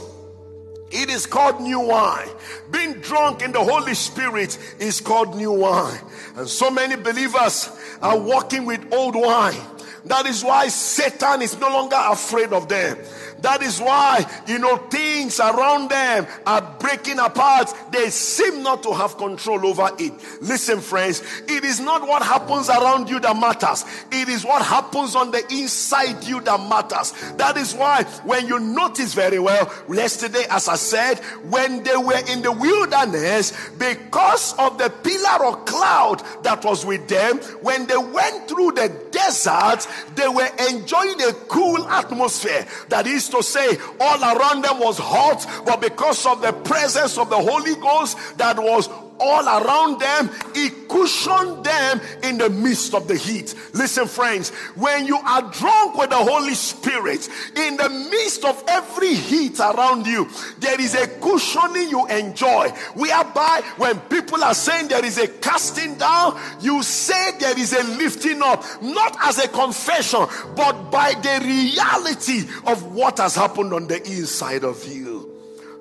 it 0.91 1.09
is 1.09 1.25
called 1.25 1.59
new 1.59 1.81
wine. 1.81 2.29
Being 2.71 2.93
drunk 2.93 3.41
in 3.41 3.51
the 3.51 3.63
Holy 3.63 3.93
Spirit 3.93 4.57
is 4.79 5.01
called 5.01 5.35
new 5.35 5.51
wine. 5.51 5.99
And 6.37 6.47
so 6.47 6.71
many 6.71 6.95
believers 6.95 7.69
are 8.01 8.17
walking 8.17 8.65
with 8.65 8.93
old 8.93 9.15
wine. 9.15 9.59
That 10.05 10.25
is 10.25 10.43
why 10.43 10.69
Satan 10.69 11.41
is 11.41 11.59
no 11.59 11.67
longer 11.67 11.97
afraid 11.99 12.53
of 12.53 12.69
them. 12.69 12.97
That 13.41 13.61
is 13.61 13.79
why, 13.79 14.25
you 14.47 14.59
know, 14.59 14.77
things 14.77 15.39
around 15.39 15.89
them 15.89 16.27
are 16.45 16.61
breaking 16.79 17.19
apart. 17.19 17.73
They 17.91 18.09
seem 18.09 18.63
not 18.63 18.83
to 18.83 18.93
have 18.93 19.17
control 19.17 19.65
over 19.65 19.89
it. 19.99 20.13
Listen, 20.41 20.81
friends, 20.81 21.21
it 21.47 21.63
is 21.63 21.79
not 21.79 22.07
what 22.07 22.23
happens 22.23 22.69
around 22.69 23.09
you 23.09 23.19
that 23.19 23.35
matters. 23.35 23.85
It 24.11 24.29
is 24.29 24.43
what 24.43 24.61
happens 24.63 25.15
on 25.15 25.31
the 25.31 25.43
inside 25.51 26.23
you 26.23 26.41
that 26.41 26.59
matters. 26.67 27.13
That 27.37 27.57
is 27.57 27.73
why, 27.73 28.03
when 28.23 28.47
you 28.47 28.59
notice 28.59 29.13
very 29.13 29.39
well, 29.39 29.71
yesterday, 29.91 30.45
as 30.49 30.67
I 30.67 30.75
said, 30.75 31.19
when 31.49 31.83
they 31.83 31.97
were 31.97 32.21
in 32.29 32.41
the 32.41 32.51
wilderness, 32.51 33.53
because 33.77 34.53
of 34.57 34.77
the 34.77 34.89
pillar 34.89 35.45
of 35.45 35.65
cloud 35.65 36.23
that 36.43 36.63
was 36.65 36.85
with 36.85 37.07
them, 37.07 37.37
when 37.61 37.85
they 37.87 37.97
went 37.97 38.47
through 38.47 38.71
the 38.71 38.89
desert, 39.11 39.87
they 40.15 40.27
were 40.27 40.49
enjoying 40.69 41.21
a 41.21 41.33
cool 41.47 41.87
atmosphere. 41.87 42.65
That 42.89 43.05
is 43.07 43.26
to 43.29 43.43
say, 43.43 43.77
all 43.99 44.21
around 44.21 44.63
them 44.63 44.79
was 44.79 44.97
hot, 44.97 45.45
but 45.65 45.81
because 45.81 46.25
of 46.25 46.41
the 46.41 46.53
presence 46.53 47.17
of 47.17 47.29
the 47.29 47.37
Holy 47.37 47.75
Ghost 47.75 48.17
that 48.37 48.57
was 48.57 48.89
all 49.19 49.45
around 49.45 49.99
them, 49.99 50.29
he 50.53 50.69
cushioned 50.87 51.63
them 51.63 52.01
in 52.23 52.37
the 52.37 52.49
midst 52.49 52.93
of 52.93 53.07
the 53.07 53.15
heat. 53.15 53.53
Listen, 53.73 54.07
friends, 54.07 54.49
when 54.75 55.05
you 55.05 55.17
are 55.17 55.41
drunk 55.51 55.97
with 55.97 56.09
the 56.09 56.17
Holy 56.17 56.53
Spirit, 56.53 57.27
in 57.55 57.77
the 57.77 57.89
midst 57.89 58.45
of 58.45 58.63
every 58.67 59.13
heat 59.13 59.59
around 59.59 60.05
you, 60.05 60.27
there 60.59 60.79
is 60.79 60.95
a 60.95 61.07
cushioning 61.07 61.89
you 61.89 62.05
enjoy. 62.07 62.69
Whereby, 62.95 63.61
when 63.77 63.99
people 64.01 64.43
are 64.43 64.53
saying 64.53 64.87
there 64.87 65.05
is 65.05 65.17
a 65.17 65.27
casting 65.27 65.95
down, 65.95 66.39
you 66.61 66.83
say 66.83 67.31
there 67.39 67.57
is 67.57 67.73
a 67.73 67.83
lifting 67.97 68.41
up, 68.41 68.63
not 68.81 69.17
as 69.21 69.43
a 69.43 69.47
confession, 69.47 70.25
but 70.55 70.89
by 70.91 71.13
the 71.13 71.41
reality 71.43 72.47
of 72.65 72.93
what 72.93 73.17
has 73.17 73.35
happened 73.35 73.73
on 73.73 73.87
the 73.87 73.97
inside 74.05 74.63
of 74.63 74.85
you. 74.87 75.33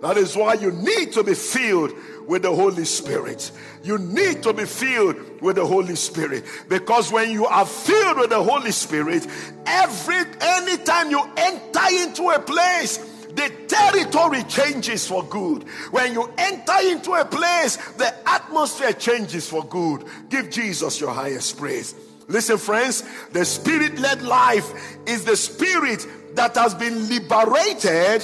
That 0.02 0.19
is 0.19 0.37
why 0.37 0.55
you 0.55 0.73
need 0.73 1.12
to 1.12 1.25
be 1.25 1.35
filled 1.35 1.93
with 2.26 2.42
the 2.42 2.54
Holy 2.54 2.85
Spirit. 2.85 3.50
You 3.83 3.99
need 3.99 4.42
to 4.42 4.52
be 4.52 4.64
filled 4.64 5.40
with 5.40 5.56
the 5.56 5.66
Holy 5.66 5.97
Spirit 5.97 6.45
because 6.68 7.12
when 7.12 7.30
you 7.30 7.47
are 7.47 7.66
filled 7.66 8.18
with 8.18 8.30
the 8.30 8.42
Holy 8.42 8.73
Spirit, 8.73 9.26
every 9.66 10.25
anytime 10.40 11.11
you 11.11 11.23
enter 11.37 12.02
into 12.02 12.30
a 12.30 12.38
place, 12.38 12.99
the 13.37 13.52
territory 13.68 14.42
changes 14.45 15.06
for 15.06 15.23
good. 15.25 15.64
When 15.90 16.14
you 16.14 16.30
enter 16.38 16.78
into 16.88 17.12
a 17.12 17.25
place, 17.25 17.76
the 17.92 18.12
atmosphere 18.28 18.92
changes 18.92 19.49
for 19.49 19.62
good. 19.64 20.04
Give 20.30 20.50
Jesus 20.50 21.00
your 21.00 21.12
highest 21.12 21.59
praise. 21.59 21.95
Listen, 22.28 22.59
friends, 22.59 23.04
the 23.33 23.45
spirit 23.45 23.99
led 23.99 24.23
life 24.23 24.97
is 25.06 25.25
the 25.25 25.37
spirit 25.37 26.06
that 26.35 26.56
has 26.56 26.75
been 26.75 27.09
liberated 27.09 28.23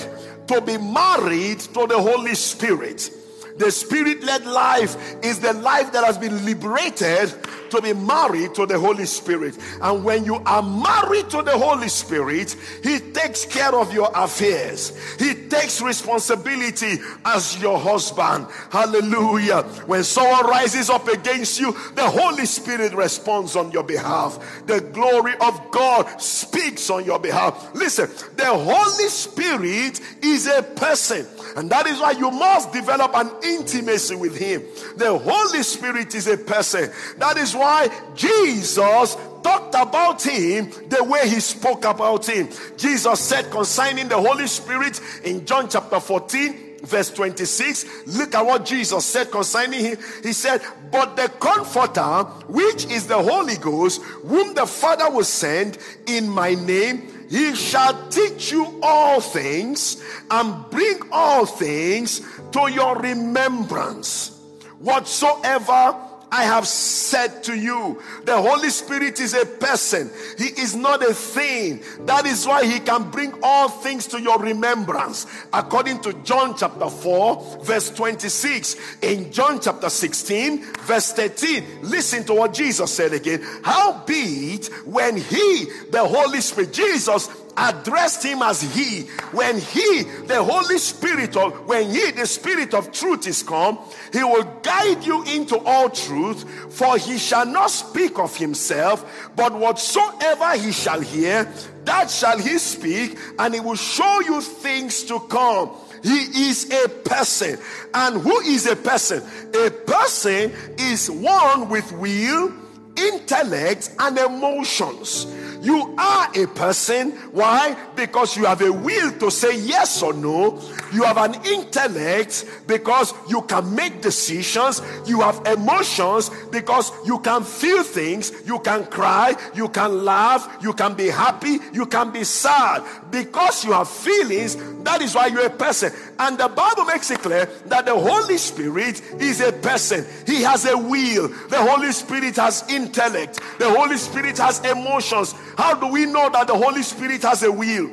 to 0.49 0.61
be 0.61 0.77
married 0.79 1.61
to 1.61 1.87
the 1.87 1.99
Holy 1.99 2.35
Spirit. 2.35 3.11
The 3.57 3.71
spirit 3.71 4.23
led 4.23 4.47
life 4.47 4.97
is 5.23 5.41
the 5.41 5.53
life 5.53 5.93
that 5.93 6.05
has 6.05 6.19
been 6.19 6.45
liberated 6.45 7.33
to 7.73 7.81
be 7.81 7.93
married 7.95 8.55
to 8.55 8.67
the 8.67 8.79
Holy 8.79 9.07
Spirit. 9.07 9.57
And 9.81 10.05
when 10.05 10.25
you 10.25 10.37
are 10.37 10.63
married 10.63 11.31
to 11.31 11.43
the 11.43 11.57
Holy 11.57 11.89
Spirit, 11.89 12.55
He 12.83 12.99
takes 12.99 13.45
care 13.45 13.75
of 13.75 13.93
your 13.93 14.11
affairs, 14.15 14.97
He 15.19 15.35
takes 15.49 15.81
responsibility 15.81 16.99
as 17.25 17.61
your 17.61 17.79
husband. 17.79 18.47
Hallelujah. 18.71 19.63
When 19.87 20.05
someone 20.05 20.47
rises 20.47 20.91
up 20.91 21.09
against 21.09 21.61
you, 21.61 21.73
the 21.95 22.09
Holy 22.09 22.47
Spirit 22.47 22.93
responds 22.95 23.57
on 23.57 23.71
your 23.73 23.85
behalf. 23.85 24.63
The 24.67 24.81
glory 24.81 25.35
of 25.41 25.71
God 25.71 26.21
speaks 26.21 26.91
on 26.91 27.05
your 27.05 27.19
behalf. 27.19 27.75
Listen, 27.75 28.11
the 28.37 28.47
Holy 28.47 29.09
Spirit 29.09 30.01
is 30.23 30.47
a 30.47 30.63
person. 30.63 31.27
And 31.57 31.71
that 31.71 31.87
is 31.87 32.01
why 32.01 32.13
you 32.13 32.31
must 32.31 32.73
develop 32.73 33.15
an 33.15 33.31
intimacy 33.43 34.15
with 34.15 34.37
Him. 34.37 34.63
The 34.97 35.19
Holy 35.19 35.63
Spirit 35.63 36.15
is 36.15 36.27
a 36.27 36.37
person. 36.37 36.91
That 37.19 37.37
is 37.37 37.55
why 37.55 37.89
Jesus 38.15 39.17
talked 39.43 39.75
about 39.75 40.23
him 40.23 40.71
the 40.89 41.03
way 41.05 41.29
he 41.29 41.41
spoke 41.41 41.85
about 41.85 42.29
him. 42.29 42.49
Jesus 42.77 43.21
said 43.21 43.51
concerning 43.51 44.09
the 44.09 44.17
Holy 44.17 44.47
Spirit 44.47 45.01
in 45.25 45.45
John 45.45 45.69
chapter 45.69 46.01
14, 46.01 46.72
verse 46.83 47.11
26. 47.11 48.07
Look 48.07 48.35
at 48.35 48.45
what 48.45 48.65
Jesus 48.65 49.05
said 49.05 49.31
concerning 49.31 49.81
him. 49.81 49.99
He 50.23 50.33
said, 50.33 50.63
But 50.91 51.17
the 51.17 51.29
Comforter, 51.29 52.25
which 52.49 52.87
is 52.87 53.07
the 53.07 53.21
Holy 53.23 53.57
Ghost, 53.57 54.03
whom 54.03 54.55
the 54.55 54.67
Father 54.67 55.11
will 55.11 55.25
send 55.25 55.79
in 56.07 56.29
my 56.29 56.55
name, 56.55 57.09
he 57.31 57.55
shall 57.55 58.09
teach 58.09 58.53
you 58.53 58.79
all 58.83 59.21
things 59.21 60.03
and 60.31 60.69
bring 60.71 61.01
all 61.11 61.47
things 61.47 62.21
to 62.53 62.71
your 62.71 62.99
remembrance. 62.99 64.39
Whatsoever 64.81 65.97
I 66.33 66.45
have 66.45 66.67
said 66.67 67.45
to 67.45 67.55
you. 67.55 68.01
The 68.25 68.41
Holy 68.41 68.71
Spirit 68.71 69.21
is 69.21 69.35
a 69.35 69.45
person, 69.45 70.11
He 70.39 70.47
is 70.47 70.75
not 70.75 71.03
a 71.03 71.13
thing. 71.13 71.83
That 72.07 72.25
is 72.25 72.47
why 72.47 72.65
He 72.65 72.81
can 72.81 73.11
bring 73.11 73.35
all 73.43 73.69
things 73.69 74.07
to 74.09 74.21
your 74.21 74.39
remembrance. 74.39 75.27
According 75.53 76.01
to 76.01 76.15
John 76.25 76.57
chapter 76.57 76.89
4, 76.89 77.65
verse 77.65 77.91
26. 77.91 78.77
In 79.03 79.31
John 79.31 79.61
chapter 79.61 79.91
16, 79.91 80.65
verse 80.81 81.13
13, 81.13 81.83
listen 81.83 82.25
to 82.25 82.35
what 82.35 82.55
Jesus 82.55 82.91
said 82.91 83.13
again. 83.13 83.45
How 83.63 84.03
be 84.07 84.55
it 84.55 84.67
when 84.87 85.19
He, 85.19 85.67
the 85.91 86.03
Holy 86.03 86.41
Spirit, 86.41 86.73
Jesus, 86.73 87.29
addressed 87.57 88.25
him 88.25 88.43
as 88.43 88.63
he. 88.63 89.03
When 89.33 89.59
he 89.59 90.03
the 90.27 90.43
holy 90.43 90.79
spirit 90.79 91.37
of 91.37 91.67
when 91.67 91.91
he 91.91 92.11
the 92.13 92.27
spirit 92.27 92.75
of 92.75 92.93
truth 92.93 93.27
is 93.27 93.43
come 93.43 93.79
he 94.13 94.23
will 94.23 94.45
guide 94.63 95.05
you 95.05 95.23
into 95.25 95.59
all 95.59 95.91
truth 95.91 96.45
for 96.75 96.97
he 96.99 97.19
shall 97.19 97.47
not 97.47 97.71
speak 97.71 98.19
of 98.19 98.37
himself 98.37 99.31
but 99.37 99.53
whatsoever 99.53 100.57
he 100.57 100.73
shall 100.73 101.01
hear 101.01 101.51
that 101.85 102.11
shall 102.11 102.39
he 102.39 102.59
speak 102.59 103.19
and 103.39 103.55
he 103.55 103.61
will 103.61 103.75
show 103.77 104.21
you 104.21 104.41
things 104.41 105.05
to 105.05 105.19
come. 105.21 105.71
He 106.03 106.49
is 106.49 106.71
a 106.71 106.89
person. 106.89 107.59
And 107.95 108.21
who 108.21 108.41
is 108.41 108.67
a 108.67 108.77
person? 108.77 109.23
A 109.55 109.71
person 109.71 110.53
is 110.79 111.11
one 111.11 111.69
with 111.69 111.91
will 111.93 112.53
intellect 112.97 113.91
and 113.99 114.19
emotions 114.19 115.27
You 115.63 115.95
are 115.97 116.29
a 116.35 116.47
person. 116.49 117.13
Why? 117.31 117.77
Because 117.95 118.37
you 118.37 118.47
have 118.47 118.61
a 118.63 118.73
will 118.73 119.13
to 119.19 119.31
say 119.31 119.59
yes 119.61 120.03
or 120.03 120.13
no. 120.13 120.61
You 120.93 121.05
have 121.05 121.19
an 121.19 121.35
intellect 121.47 122.45
because 122.67 123.15
you 123.29 123.43
can 123.43 123.75
make 123.75 124.03
decisions. 124.03 124.83
You 125.07 125.21
have 125.21 125.47
emotions 125.47 126.31
because 126.51 126.91
you 127.07 127.21
can 127.21 127.45
feel 127.45 127.85
things. 127.85 128.33
You 128.45 128.59
can 128.59 128.87
cry. 128.87 129.37
You 129.55 129.69
can 129.69 130.05
laugh. 130.05 130.59
You 130.61 130.73
can 130.73 130.95
be 130.95 131.07
happy. 131.07 131.59
You 131.73 131.87
can 131.87 132.11
be 132.11 132.25
sad. 132.25 132.83
Because 133.11 133.65
you 133.65 133.73
have 133.73 133.89
feelings, 133.89 134.57
that 134.83 135.01
is 135.01 135.15
why 135.15 135.27
you're 135.27 135.47
a 135.47 135.51
person. 135.51 135.93
And 136.19 136.39
the 136.39 136.49
Bible 136.49 136.87
makes 136.87 137.11
it 137.11 137.21
clear 137.21 137.47
that 137.67 137.87
the 137.87 137.95
Holy 137.95 138.39
Spirit 138.39 139.01
is 139.21 139.41
a 139.41 139.53
person. 139.53 140.05
He 140.27 140.43
has 140.43 140.67
a 140.67 140.77
will. 140.77 141.29
The 141.29 141.59
Holy 141.59 141.93
Spirit 141.93 142.37
has 142.37 142.65
intellect. 142.69 143.41
The 143.59 143.71
Holy 143.71 143.97
Spirit 143.97 144.39
has 144.39 144.65
emotions. 144.65 145.35
How 145.57 145.75
do 145.75 145.87
we 145.89 146.07
know 146.07 146.31
that 146.31 146.47
the 146.47 146.57
Holy 146.57 146.83
Spirit 146.83 147.23
has 147.23 147.43
a 147.43 147.53
will? 147.53 147.91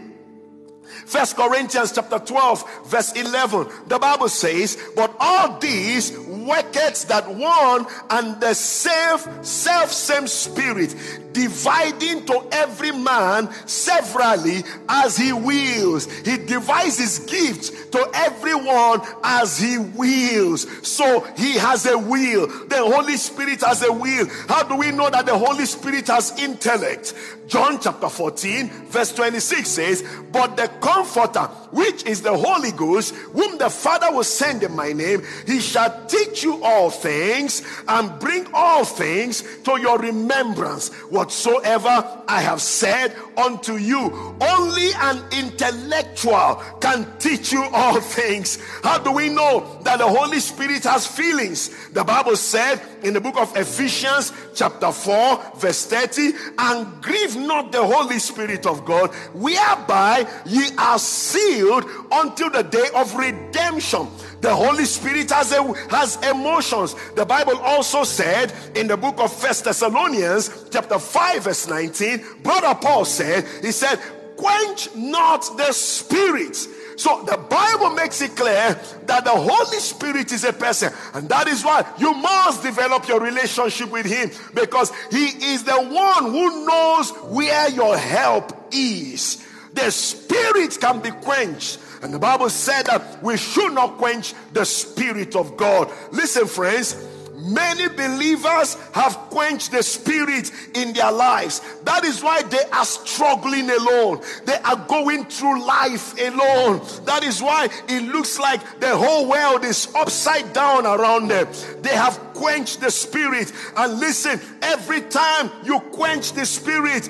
First 1.05 1.35
Corinthians 1.35 1.91
chapter 1.91 2.19
12, 2.19 2.85
verse 2.85 3.11
11. 3.13 3.67
The 3.87 3.99
Bible 3.99 4.29
says, 4.29 4.77
But 4.95 5.15
all 5.19 5.57
these 5.59 6.17
worketh 6.49 7.07
that 7.07 7.29
one 7.29 7.85
and 8.09 8.41
the 8.41 8.53
self, 8.53 9.45
self 9.45 9.91
same 9.91 10.27
spirit, 10.27 10.95
dividing 11.31 12.25
to 12.25 12.47
every 12.51 12.91
man 12.91 13.49
severally 13.65 14.63
as 14.87 15.15
he 15.15 15.31
wills. 15.31 16.11
He 16.21 16.37
devises 16.37 17.19
gifts 17.19 17.69
to 17.89 18.09
everyone 18.13 19.01
as 19.23 19.59
he 19.59 19.77
wills. 19.77 20.67
So 20.87 21.21
he 21.37 21.53
has 21.53 21.85
a 21.85 21.97
will. 21.97 22.47
The 22.67 22.77
Holy 22.77 23.17
Spirit 23.17 23.61
has 23.61 23.83
a 23.83 23.91
will. 23.91 24.27
How 24.47 24.63
do 24.63 24.75
we 24.75 24.91
know 24.91 25.09
that 25.09 25.25
the 25.25 25.37
Holy 25.37 25.65
Spirit 25.65 26.07
has 26.07 26.37
intellect? 26.39 27.13
John 27.47 27.79
chapter 27.81 28.09
14, 28.09 28.67
verse 28.89 29.11
26 29.13 29.67
says, 29.67 30.03
But 30.31 30.55
the 30.55 30.67
Comforter, 30.81 31.47
which 31.71 32.05
is 32.05 32.21
the 32.21 32.37
Holy 32.37 32.71
Ghost, 32.71 33.15
whom 33.15 33.57
the 33.57 33.71
Father 33.71 34.11
will 34.11 34.23
send 34.23 34.61
in 34.61 34.75
my 34.75 34.93
name, 34.93 35.23
he 35.47 35.59
shall 35.59 36.05
teach 36.05 36.38
you 36.43 36.63
all 36.63 36.89
things 36.89 37.63
and 37.87 38.19
bring 38.19 38.47
all 38.53 38.85
things 38.85 39.43
to 39.63 39.79
your 39.79 39.97
remembrance, 39.99 40.89
whatsoever 41.09 42.23
I 42.27 42.41
have 42.41 42.61
said 42.61 43.15
unto 43.37 43.75
you. 43.75 44.35
Only 44.41 44.89
an 44.93 45.23
intellectual 45.31 46.61
can 46.79 47.07
teach 47.19 47.51
you 47.51 47.63
all 47.73 47.99
things. 48.01 48.59
How 48.83 48.99
do 48.99 49.11
we 49.11 49.29
know 49.29 49.79
that 49.83 49.99
the 49.99 50.07
Holy 50.07 50.39
Spirit 50.39 50.83
has 50.83 51.07
feelings? 51.07 51.69
The 51.89 52.03
Bible 52.03 52.35
said 52.35 52.81
in 53.03 53.13
the 53.13 53.21
book 53.21 53.37
of 53.37 53.55
Ephesians, 53.55 54.33
chapter 54.55 54.91
4, 54.91 55.53
verse 55.57 55.85
30, 55.85 56.31
and 56.57 57.01
grieve 57.01 57.35
not 57.35 57.71
the 57.71 57.85
Holy 57.85 58.19
Spirit 58.19 58.65
of 58.65 58.85
God, 58.85 59.13
whereby 59.33 60.27
ye 60.45 60.69
are 60.77 60.99
sealed 60.99 61.85
until 62.11 62.49
the 62.49 62.63
day 62.63 62.87
of 62.95 63.15
redemption. 63.15 64.07
The 64.41 64.55
Holy 64.55 64.85
Spirit 64.85 65.31
has, 65.31 65.51
a, 65.51 65.63
has 65.89 66.15
emotions. 66.29 66.95
The 67.15 67.25
Bible 67.25 67.57
also 67.57 68.03
said 68.03 68.53
in 68.75 68.87
the 68.87 68.95
book 68.95 69.19
of 69.19 69.33
First 69.33 69.65
Thessalonians, 69.65 70.65
chapter 70.71 70.97
5, 70.97 71.43
verse 71.43 71.67
19, 71.67 72.23
Brother 72.43 72.77
Paul 72.81 73.05
said, 73.05 73.45
He 73.61 73.71
said, 73.71 73.99
Quench 74.37 74.95
not 74.95 75.57
the 75.57 75.73
spirit. 75.73 76.55
So 76.95 77.23
the 77.23 77.37
Bible 77.37 77.91
makes 77.91 78.21
it 78.21 78.35
clear 78.35 78.79
that 79.05 79.23
the 79.23 79.31
Holy 79.31 79.79
Spirit 79.79 80.31
is 80.31 80.43
a 80.43 80.53
person, 80.53 80.93
and 81.13 81.27
that 81.29 81.47
is 81.47 81.63
why 81.63 81.85
you 81.97 82.13
must 82.13 82.63
develop 82.63 83.07
your 83.07 83.19
relationship 83.19 83.89
with 83.89 84.05
Him 84.05 84.31
because 84.53 84.91
He 85.11 85.25
is 85.25 85.63
the 85.63 85.75
one 85.75 86.31
who 86.31 86.65
knows 86.65 87.11
where 87.31 87.69
your 87.69 87.97
help 87.97 88.53
is. 88.71 89.45
The 89.73 89.91
Spirit 89.91 90.77
can 90.79 90.99
be 90.99 91.11
quenched. 91.11 91.79
And 92.01 92.13
the 92.13 92.19
Bible 92.19 92.49
said 92.49 92.85
that 92.85 93.21
we 93.23 93.37
should 93.37 93.73
not 93.73 93.97
quench 93.97 94.33
the 94.53 94.65
Spirit 94.65 95.35
of 95.35 95.57
God. 95.57 95.91
Listen, 96.11 96.47
friends, 96.47 96.95
Many 97.39 97.87
believers 97.87 98.75
have 98.93 99.15
quenched 99.29 99.71
the 99.71 99.81
spirit 99.81 100.51
in 100.75 100.93
their 100.93 101.11
lives. 101.11 101.61
That 101.83 102.03
is 102.03 102.21
why 102.21 102.41
they 102.43 102.63
are 102.73 102.85
struggling 102.85 103.69
alone. 103.69 104.21
They 104.45 104.57
are 104.57 104.75
going 104.87 105.25
through 105.25 105.65
life 105.65 106.13
alone. 106.19 106.81
That 107.05 107.23
is 107.23 107.41
why 107.41 107.69
it 107.87 108.03
looks 108.13 108.39
like 108.39 108.81
the 108.81 108.95
whole 108.95 109.29
world 109.29 109.63
is 109.63 109.87
upside 109.95 110.51
down 110.51 110.85
around 110.85 111.29
them. 111.29 111.47
They 111.81 111.95
have 111.95 112.28
quench 112.39 112.77
the 112.77 112.89
spirit. 112.89 113.51
And 113.75 113.99
listen, 113.99 114.39
every 114.61 115.01
time 115.01 115.51
you 115.65 115.79
quench 115.91 116.31
the 116.31 116.45
spirit, 116.45 117.07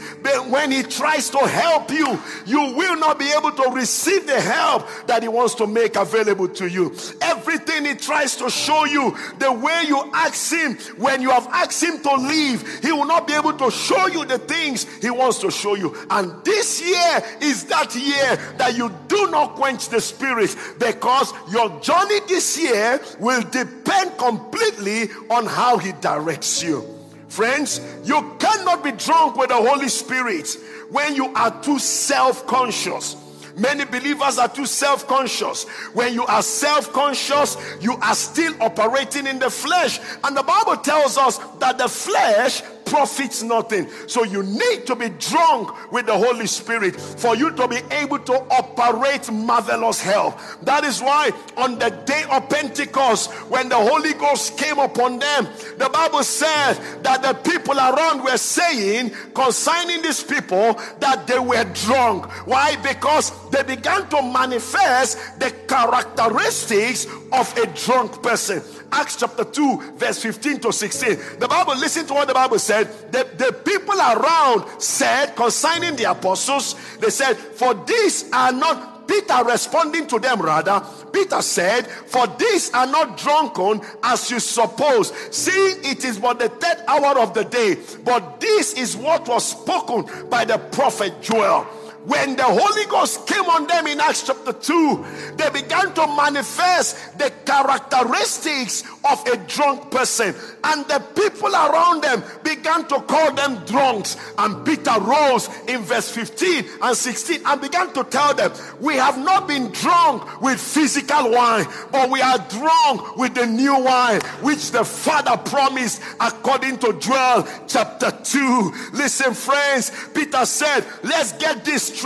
when 0.49 0.71
he 0.71 0.81
tries 0.81 1.29
to 1.29 1.37
help 1.37 1.91
you, 1.91 2.19
you 2.47 2.73
will 2.75 2.97
not 2.97 3.19
be 3.19 3.31
able 3.37 3.51
to 3.51 3.69
receive 3.71 4.25
the 4.25 4.41
help 4.41 4.87
that 5.05 5.21
he 5.21 5.29
wants 5.29 5.53
to 5.55 5.67
make 5.67 5.95
available 5.95 6.47
to 6.47 6.67
you. 6.67 6.95
Everything 7.21 7.85
he 7.85 7.93
tries 7.93 8.35
to 8.37 8.49
show 8.49 8.85
you, 8.85 9.15
the 9.37 9.53
way 9.53 9.83
you 9.87 10.09
ask 10.13 10.51
him, 10.51 10.75
when 10.97 11.21
you 11.21 11.29
have 11.29 11.47
asked 11.47 11.83
him 11.83 12.01
to 12.01 12.15
leave, 12.15 12.79
he 12.79 12.91
will 12.91 13.05
not 13.05 13.27
be 13.27 13.33
able 13.33 13.53
to 13.53 13.69
show 13.69 14.07
you 14.07 14.25
the 14.25 14.39
things 14.39 14.87
he 14.99 15.11
wants 15.11 15.37
to 15.39 15.51
show 15.51 15.75
you. 15.75 15.95
And 16.09 16.43
this 16.43 16.81
year 16.81 17.21
is 17.41 17.65
that 17.65 17.95
year 17.95 18.35
that 18.57 18.75
you 18.75 18.91
do 19.07 19.29
not 19.29 19.55
quench 19.55 19.89
the 19.89 20.01
spirit 20.01 20.55
because 20.79 21.33
your 21.51 21.69
journey 21.81 22.19
this 22.27 22.57
year 22.59 22.99
will 23.19 23.41
depend 23.43 24.17
completely 24.17 25.07
on 25.29 25.45
how 25.45 25.77
He 25.77 25.91
directs 25.93 26.63
you. 26.63 26.83
Friends, 27.27 27.79
you 28.03 28.35
cannot 28.39 28.83
be 28.83 28.91
drunk 28.91 29.37
with 29.37 29.49
the 29.49 29.55
Holy 29.55 29.87
Spirit 29.87 30.47
when 30.89 31.15
you 31.15 31.27
are 31.35 31.61
too 31.61 31.79
self 31.79 32.45
conscious. 32.47 33.15
Many 33.55 33.85
believers 33.85 34.37
are 34.37 34.47
too 34.47 34.65
self 34.65 35.07
conscious. 35.07 35.65
When 35.93 36.13
you 36.13 36.25
are 36.25 36.41
self 36.41 36.91
conscious, 36.93 37.57
you 37.81 37.93
are 37.93 38.15
still 38.15 38.53
operating 38.61 39.27
in 39.27 39.39
the 39.39 39.49
flesh. 39.49 39.99
And 40.23 40.35
the 40.35 40.43
Bible 40.43 40.77
tells 40.77 41.17
us 41.17 41.37
that 41.59 41.77
the 41.77 41.87
flesh 41.87 42.61
profits 42.89 43.43
nothing. 43.43 43.87
So 44.07 44.23
you 44.23 44.43
need 44.43 44.85
to 44.87 44.95
be 44.95 45.09
drunk 45.09 45.91
with 45.91 46.05
the 46.07 46.17
Holy 46.17 46.47
Spirit 46.47 46.99
for 46.99 47.35
you 47.35 47.51
to 47.51 47.67
be 47.67 47.79
able 47.91 48.19
to 48.19 48.33
operate 48.51 49.31
marvelous 49.31 50.01
help. 50.01 50.37
That 50.63 50.83
is 50.83 51.01
why 51.01 51.31
on 51.57 51.79
the 51.79 51.89
day 52.05 52.23
of 52.31 52.49
Pentecost, 52.49 53.31
when 53.49 53.69
the 53.69 53.75
Holy 53.75 54.13
Ghost 54.13 54.57
came 54.57 54.79
upon 54.79 55.19
them, 55.19 55.47
the 55.77 55.89
Bible 55.89 56.23
said 56.23 56.73
that 57.03 57.21
the 57.21 57.33
people 57.49 57.77
around 57.77 58.23
were 58.23 58.37
saying 58.37 59.11
concerning 59.33 60.01
these 60.01 60.23
people 60.23 60.73
that 60.99 61.27
they 61.27 61.39
were 61.39 61.63
drunk. 61.73 62.25
Why? 62.47 62.75
Because 62.77 63.31
they 63.49 63.63
began 63.63 64.07
to 64.09 64.21
manifest 64.21 65.39
the 65.39 65.51
characteristics 65.67 67.05
of 67.31 67.57
a 67.57 67.65
drunk 67.67 68.21
person. 68.23 68.61
Acts 68.91 69.17
chapter 69.17 69.43
2, 69.43 69.95
verse 69.95 70.21
15 70.21 70.59
to 70.61 70.73
16. 70.73 71.39
The 71.39 71.47
Bible, 71.47 71.77
listen 71.77 72.05
to 72.07 72.13
what 72.13 72.27
the 72.27 72.33
Bible 72.33 72.59
said. 72.59 72.87
The, 73.11 73.27
the 73.37 73.53
people 73.53 73.99
around 73.99 74.81
said 74.81 75.35
concerning 75.35 75.95
the 75.95 76.11
apostles, 76.11 76.75
they 76.97 77.09
said, 77.09 77.35
For 77.37 77.73
these 77.73 78.31
are 78.31 78.51
not 78.51 79.07
Peter 79.09 79.43
responding 79.43 80.05
to 80.05 80.19
them 80.19 80.39
rather, 80.39 80.85
Peter 81.11 81.41
said, 81.41 81.87
For 81.87 82.27
these 82.27 82.71
are 82.73 82.85
not 82.85 83.17
drunken 83.17 83.81
as 84.03 84.29
you 84.29 84.39
suppose, 84.39 85.11
seeing 85.31 85.77
it 85.83 86.05
is 86.05 86.19
but 86.19 86.37
the 86.37 86.49
third 86.49 86.83
hour 86.87 87.19
of 87.19 87.33
the 87.33 87.43
day. 87.43 87.77
But 88.05 88.39
this 88.39 88.73
is 88.73 88.95
what 88.95 89.27
was 89.27 89.49
spoken 89.49 90.29
by 90.29 90.45
the 90.45 90.59
prophet 90.59 91.21
Joel 91.21 91.67
when 92.09 92.35
the 92.35 92.43
Holy 92.43 92.85
Ghost 92.87 93.27
came 93.27 93.45
on 93.45 93.67
them 93.67 93.85
in 93.85 93.99
Acts 93.99 94.23
chapter 94.23 94.51
2, 94.51 95.05
they 95.37 95.49
began 95.51 95.93
to 95.93 96.07
manifest 96.07 97.19
the 97.19 97.31
characteristics 97.45 98.83
of 99.05 99.25
a 99.27 99.37
drunk 99.45 99.91
person. 99.91 100.33
And 100.63 100.85
the 100.85 100.99
people 101.15 101.53
around 101.53 102.01
them 102.01 102.23
began 102.43 102.87
to 102.87 103.01
call 103.01 103.31
them 103.33 103.63
drunks. 103.65 104.17
And 104.39 104.65
Peter 104.65 104.99
rose 104.99 105.49
in 105.67 105.81
verse 105.81 106.09
15 106.09 106.65
and 106.81 106.97
16 106.97 107.41
and 107.45 107.61
began 107.61 107.93
to 107.93 108.03
tell 108.03 108.33
them, 108.33 108.53
We 108.81 108.95
have 108.95 109.19
not 109.19 109.47
been 109.47 109.71
drunk 109.71 110.41
with 110.41 110.59
physical 110.59 111.29
wine, 111.29 111.67
but 111.91 112.09
we 112.09 112.21
are 112.21 112.39
drunk 112.49 113.17
with 113.17 113.35
the 113.35 113.45
new 113.45 113.83
wine, 113.83 114.21
which 114.41 114.71
the 114.71 114.83
Father 114.83 115.37
promised 115.37 116.01
according 116.19 116.79
to 116.79 116.93
Joel 116.93 117.47
chapter 117.67 118.09
2. 118.09 118.73
Listen, 118.93 119.35
friends, 119.35 119.91
Peter 120.15 120.43
said, 120.47 120.85
Let's 121.03 121.33
get 121.33 121.63
this 121.63 121.98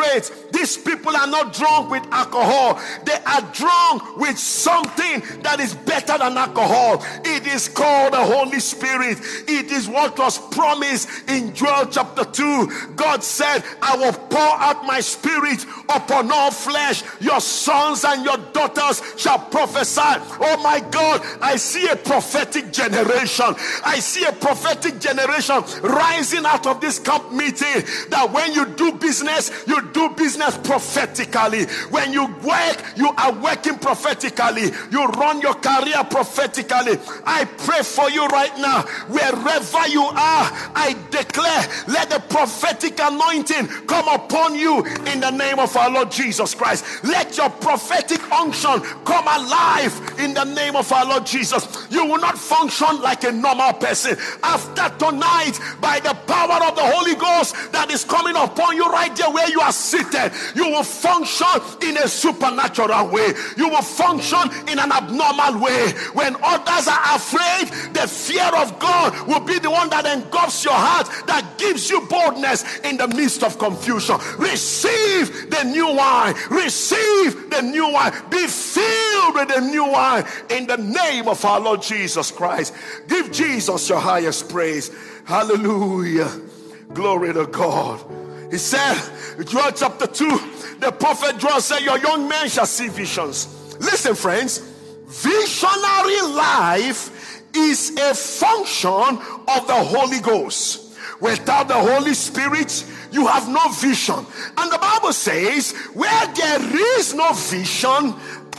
These 0.52 0.78
people 0.78 1.16
are 1.16 1.28
not 1.28 1.54
drunk 1.54 1.90
with 1.90 2.06
alcohol, 2.12 2.80
they 3.06 3.18
are 3.26 3.42
drunk 3.54 4.18
with 4.18 4.38
something 4.38 5.22
that 5.42 5.60
is 5.60 5.74
better 5.74 6.18
than 6.18 6.38
alcohol. 6.38 7.04
It 7.26 7.48
is 7.48 7.68
called 7.70 8.14
the 8.14 8.24
Holy 8.24 8.60
Spirit. 8.60 9.20
It 9.48 9.72
is 9.72 9.88
what 9.88 10.18
was 10.18 10.38
promised 10.54 11.10
in 11.30 11.54
Joel 11.54 11.88
chapter 11.88 12.26
2. 12.26 12.96
God 12.96 13.24
said, 13.24 13.64
I 13.82 13.96
will 13.98 14.14
pour 14.14 14.40
out 14.40 14.86
my 14.86 15.00
spirit 15.00 15.66
upon 15.90 16.32
all 16.32 16.52
flesh. 16.52 17.04
Your 17.20 17.40
sons 17.40 18.04
and 18.04 18.24
your 18.24 18.38
daughters 18.38 19.02
shall 19.18 19.40
prophesy. 19.40 20.02
Oh 20.02 20.60
my 20.64 20.80
God, 20.92 21.22
I 21.42 21.56
see 21.56 21.88
a 21.88 21.96
prophetic 21.96 22.72
generation. 22.72 23.56
I 23.86 24.00
see 24.00 24.26
a 24.26 24.32
prophetic 24.32 25.00
generation 25.00 25.64
rising 25.82 26.46
out 26.46 26.68
of 26.68 26.82
this 26.82 27.00
camp 27.00 27.32
meeting 27.32 27.84
that 28.10 28.30
when 28.32 28.54
you 28.54 28.66
do 28.66 28.94
business, 28.94 29.52
you 29.68 29.73
do 29.82 30.10
business 30.10 30.58
prophetically. 30.58 31.66
When 31.90 32.14
you 32.14 32.26
work, 32.44 32.84
you 32.96 33.10
are 33.10 33.32
working 33.34 33.78
prophetically. 33.78 34.72
You 34.92 35.06
run 35.06 35.42
your 35.42 35.56
career 35.56 36.04
prophetically. 36.10 37.00
I 37.26 37.46
pray 37.46 37.82
for 37.84 38.10
you 38.10 38.26
right 38.28 38.56
now, 38.58 38.84
wherever 39.08 39.88
you 39.88 40.04
are, 40.04 40.46
I 40.76 40.96
declare, 41.12 41.68
let 41.88 42.10
the 42.10 42.20
prophetic 42.30 43.00
anointing 43.00 43.68
come 43.88 44.08
upon 44.08 44.56
you 44.56 44.84
in 45.12 45.20
the 45.20 45.32
name 45.32 45.60
of 45.60 45.76
our 45.76 45.90
Lord 45.90 46.12
Jesus 46.12 46.56
Christ. 46.56 47.04
Let 47.04 47.38
your 47.38 47.50
prophetic 47.50 48.22
unction 48.32 48.82
come 49.06 49.28
alive 49.28 50.20
in 50.20 50.34
the 50.34 50.44
name 50.44 50.76
of 50.76 50.92
our 50.92 51.06
Lord 51.06 51.26
Jesus. 51.26 51.88
You 51.90 52.06
will 52.06 52.20
not 52.20 52.38
function 52.38 53.02
like 53.02 53.24
a 53.24 53.32
normal 53.32 53.74
person. 53.74 54.18
After 54.44 54.90
tonight, 54.98 55.60
by 55.82 56.00
the 56.00 56.14
power 56.28 56.64
of 56.68 56.76
the 56.76 56.84
Holy 56.84 57.16
Ghost 57.16 57.56
that 57.72 57.92
is 57.92 58.04
coming 58.04 58.36
upon 58.36 58.76
you 58.76 58.86
right 58.90 59.16
there 59.16 59.30
where 59.30 59.50
you 59.50 59.60
are 59.64 59.72
seated, 59.72 60.32
you 60.56 60.70
will 60.70 60.84
function 60.84 61.48
in 61.82 61.98
a 61.98 62.08
supernatural 62.08 63.10
way. 63.10 63.34
You 63.58 63.70
will 63.70 63.82
function 63.82 64.44
in 64.68 64.80
an 64.80 64.92
abnormal 64.92 65.64
way. 65.64 65.92
When 66.14 66.36
others 66.44 66.88
are 66.88 67.16
afraid, 67.16 67.72
the 67.94 68.08
fear 68.08 68.50
of 68.56 68.78
God 68.80 69.28
will 69.28 69.40
be 69.40 69.60
the 69.60 69.72
one 69.72 69.90
that 69.90 70.06
engulfs 70.06 70.64
your 70.66 70.74
heart, 70.74 71.08
that 71.28 71.58
gives 71.58 71.90
you 71.90 72.02
boldness 72.08 72.80
in 72.80 72.98
the 72.98 73.08
midst 73.08 73.44
of 73.44 73.58
confusion. 73.58 74.18
Receive 74.38 75.50
the 75.50 75.64
new 75.64 75.96
wine. 75.96 76.36
Receive 76.50 77.50
the 77.50 77.62
new 77.62 77.92
wine. 77.92 78.12
Be 78.30 78.46
filled 78.48 79.36
with 79.36 79.48
the 79.48 79.62
new 79.62 79.90
wine 79.90 80.26
in 80.50 80.68
the 80.68 80.78
name 80.78 81.28
of 81.28 81.44
our 81.46 81.60
Lord 81.60 81.82
Jesus 81.82 82.32
Christ. 82.32 82.74
Give 83.08 83.32
Jesus 83.32 83.88
your 83.90 84.00
highest 84.00 84.50
praise. 84.50 84.92
Hallelujah. 85.26 86.30
Glory 86.94 87.34
to 87.34 87.48
God. 87.48 88.23
He 88.54 88.60
said, 88.60 89.02
Joel 89.48 89.72
chapter 89.72 90.06
2, 90.06 90.78
the 90.78 90.92
prophet 90.92 91.40
Joel 91.40 91.60
said, 91.60 91.80
Your 91.80 91.98
young 91.98 92.30
men 92.30 92.48
shall 92.48 92.68
see 92.68 92.88
visions. 92.88 93.48
Listen, 93.80 94.14
friends, 94.14 94.60
visionary 95.08 96.22
life 96.36 97.42
is 97.56 97.98
a 97.98 98.14
function 98.14 99.18
of 99.48 99.66
the 99.66 99.74
Holy 99.74 100.20
Ghost. 100.20 100.96
Without 101.20 101.68
the 101.68 101.74
Holy 101.74 102.14
Spirit, 102.14 102.86
you 103.12 103.26
have 103.26 103.50
no 103.50 103.70
vision. 103.70 104.24
And 104.56 104.72
the 104.72 104.78
Bible 104.78 105.14
says, 105.14 105.72
where 105.96 106.28
there 106.36 107.00
is 107.00 107.16
no 107.16 107.34
vision, 107.34 108.14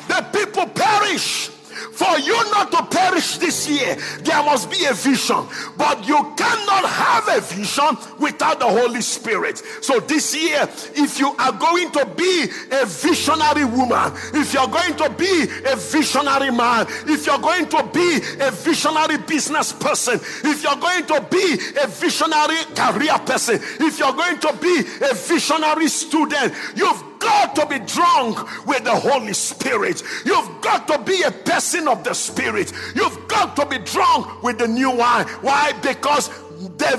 the 0.08 0.26
people 0.32 0.66
perish. 0.66 1.50
For 1.92 2.18
you 2.18 2.34
not 2.50 2.70
to 2.72 2.82
perish 2.84 3.38
this 3.38 3.68
year, 3.68 3.96
there 4.20 4.42
must 4.42 4.70
be 4.70 4.84
a 4.86 4.92
vision. 4.92 5.46
But 5.76 6.06
you 6.06 6.34
cannot 6.36 6.84
have 6.84 7.28
a 7.28 7.40
vision 7.40 7.96
without 8.18 8.60
the 8.60 8.66
Holy 8.68 9.00
Spirit. 9.00 9.58
So 9.80 10.00
this 10.00 10.34
year, 10.34 10.68
if 10.94 11.18
you 11.18 11.34
are 11.36 11.52
going 11.52 11.90
to 11.92 12.06
be 12.16 12.48
a 12.72 12.86
visionary 12.86 13.64
woman, 13.64 14.12
if 14.34 14.52
you're 14.54 14.68
going 14.68 14.96
to 14.96 15.10
be 15.10 15.46
a 15.66 15.76
visionary 15.76 16.50
man, 16.50 16.86
if 17.06 17.26
you're 17.26 17.38
going 17.38 17.68
to 17.68 17.88
be 17.92 18.20
a 18.40 18.50
visionary 18.50 19.18
business 19.18 19.72
person, 19.72 20.20
if 20.44 20.62
you're 20.62 20.76
going 20.76 21.04
to 21.06 21.26
be 21.30 21.58
a 21.82 21.86
visionary 21.86 22.62
career 22.74 23.18
person, 23.24 23.60
if 23.80 23.98
you're 23.98 24.12
going 24.12 24.38
to 24.38 24.52
be 24.60 24.80
a 25.10 25.14
visionary 25.14 25.88
student, 25.88 26.52
you've 26.74 27.13
got 27.24 27.56
to 27.56 27.66
be 27.66 27.78
drunk 27.84 28.66
with 28.66 28.84
the 28.84 28.94
Holy 28.94 29.32
Spirit. 29.32 30.02
You've 30.24 30.60
got 30.60 30.86
to 30.88 30.98
be 30.98 31.22
a 31.22 31.30
person 31.30 31.88
of 31.88 32.04
the 32.04 32.14
Spirit. 32.14 32.72
You've 32.94 33.26
got 33.28 33.56
to 33.56 33.66
be 33.66 33.78
drunk 33.78 34.42
with 34.42 34.58
the 34.58 34.68
new 34.68 34.90
wine. 34.90 35.26
Why? 35.40 35.72
Because 35.82 36.28
the 36.76 36.96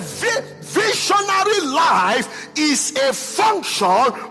visionary 0.62 1.62
life 1.68 2.50
is 2.58 2.96
a 2.98 3.14
function 3.14 3.86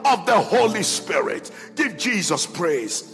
of 0.05 0.27
the 0.27 0.39
Holy 0.39 0.83
Spirit. 0.83 1.51
Give 1.77 1.97
Jesus 1.97 2.47
praise. 2.47 3.11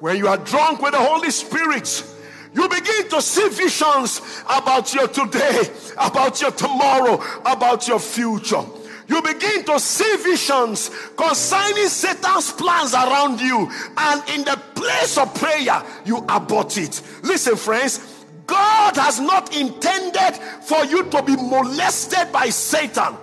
When 0.00 0.16
you 0.16 0.26
are 0.28 0.38
drunk 0.38 0.82
with 0.82 0.92
the 0.92 0.98
Holy 0.98 1.30
Spirit, 1.30 2.04
you 2.54 2.68
begin 2.68 3.08
to 3.10 3.22
see 3.22 3.48
visions 3.50 4.20
about 4.44 4.92
your 4.92 5.08
today, 5.08 5.62
about 5.96 6.40
your 6.40 6.50
tomorrow, 6.50 7.22
about 7.46 7.86
your 7.86 8.00
future 8.00 8.62
you 9.12 9.20
begin 9.20 9.62
to 9.64 9.78
see 9.78 10.16
visions 10.16 10.90
concerning 11.16 11.88
Satan's 11.88 12.50
plans 12.52 12.94
around 12.94 13.40
you, 13.40 13.70
and 13.96 14.28
in 14.30 14.44
the 14.44 14.58
place 14.74 15.18
of 15.18 15.34
prayer, 15.34 15.82
you 16.06 16.24
abort 16.28 16.78
it. 16.78 17.02
Listen, 17.22 17.56
friends, 17.56 18.00
God 18.46 18.96
has 18.96 19.20
not 19.20 19.54
intended 19.54 20.34
for 20.64 20.84
you 20.86 21.04
to 21.10 21.22
be 21.22 21.36
molested 21.36 22.32
by 22.32 22.48
Satan. 22.48 23.14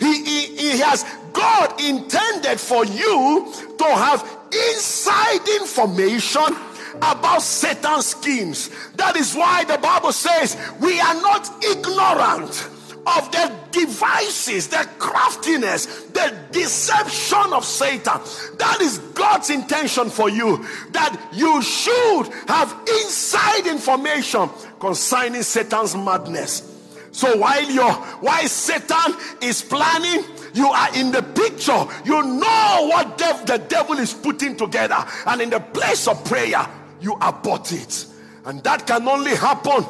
He, 0.00 0.24
he, 0.24 0.56
he 0.56 0.78
has, 0.78 1.04
God 1.32 1.80
intended 1.80 2.58
for 2.58 2.84
you 2.84 3.52
to 3.78 3.84
have 3.84 4.28
inside 4.52 5.46
information 5.60 6.56
about 6.96 7.40
Satan's 7.40 8.06
schemes. 8.06 8.70
That 8.96 9.16
is 9.16 9.34
why 9.34 9.64
the 9.64 9.78
Bible 9.78 10.12
says 10.12 10.56
we 10.80 10.98
are 11.00 11.14
not 11.14 11.64
ignorant 11.64 12.75
of 13.06 13.30
the 13.30 13.52
devices, 13.70 14.68
the 14.68 14.88
craftiness, 14.98 15.86
the 16.06 16.34
deception 16.50 17.52
of 17.52 17.64
Satan. 17.64 18.20
That 18.58 18.78
is 18.80 18.98
God's 19.14 19.50
intention 19.50 20.10
for 20.10 20.28
you. 20.28 20.64
That 20.90 21.30
you 21.32 21.62
should 21.62 22.28
have 22.48 22.74
inside 22.88 23.66
information 23.66 24.50
concerning 24.80 25.42
Satan's 25.42 25.94
madness. 25.94 26.72
So 27.12 27.36
while 27.38 27.70
you're 27.70 27.94
while 28.20 28.48
Satan 28.48 29.14
is 29.40 29.62
planning, 29.62 30.22
you 30.52 30.66
are 30.66 30.94
in 30.96 31.12
the 31.12 31.22
picture. 31.22 31.86
You 32.04 32.22
know 32.22 32.88
what 32.90 33.16
dev- 33.16 33.46
the 33.46 33.58
devil 33.58 33.98
is 33.98 34.12
putting 34.12 34.56
together, 34.56 35.02
and 35.26 35.40
in 35.40 35.50
the 35.50 35.60
place 35.60 36.08
of 36.08 36.22
prayer, 36.24 36.68
you 37.00 37.16
abort 37.20 37.72
it. 37.72 38.06
And 38.44 38.62
that 38.64 38.86
can 38.86 39.08
only 39.08 39.34
happen 39.34 39.82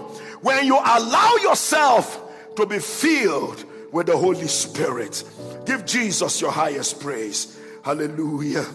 when 0.43 0.65
you 0.67 0.77
allow 0.77 1.37
yourself 1.43 2.23
to 2.57 2.67
be 2.67 2.79
filled 2.79 3.65
with 3.93 4.07
the 4.07 4.17
Holy 4.17 4.49
Spirit. 4.49 5.23
Give 5.65 5.85
Jesus 5.87 6.41
your 6.41 6.51
highest 6.51 7.01
praise. 7.01 7.59
Hallelujah. 7.83 8.67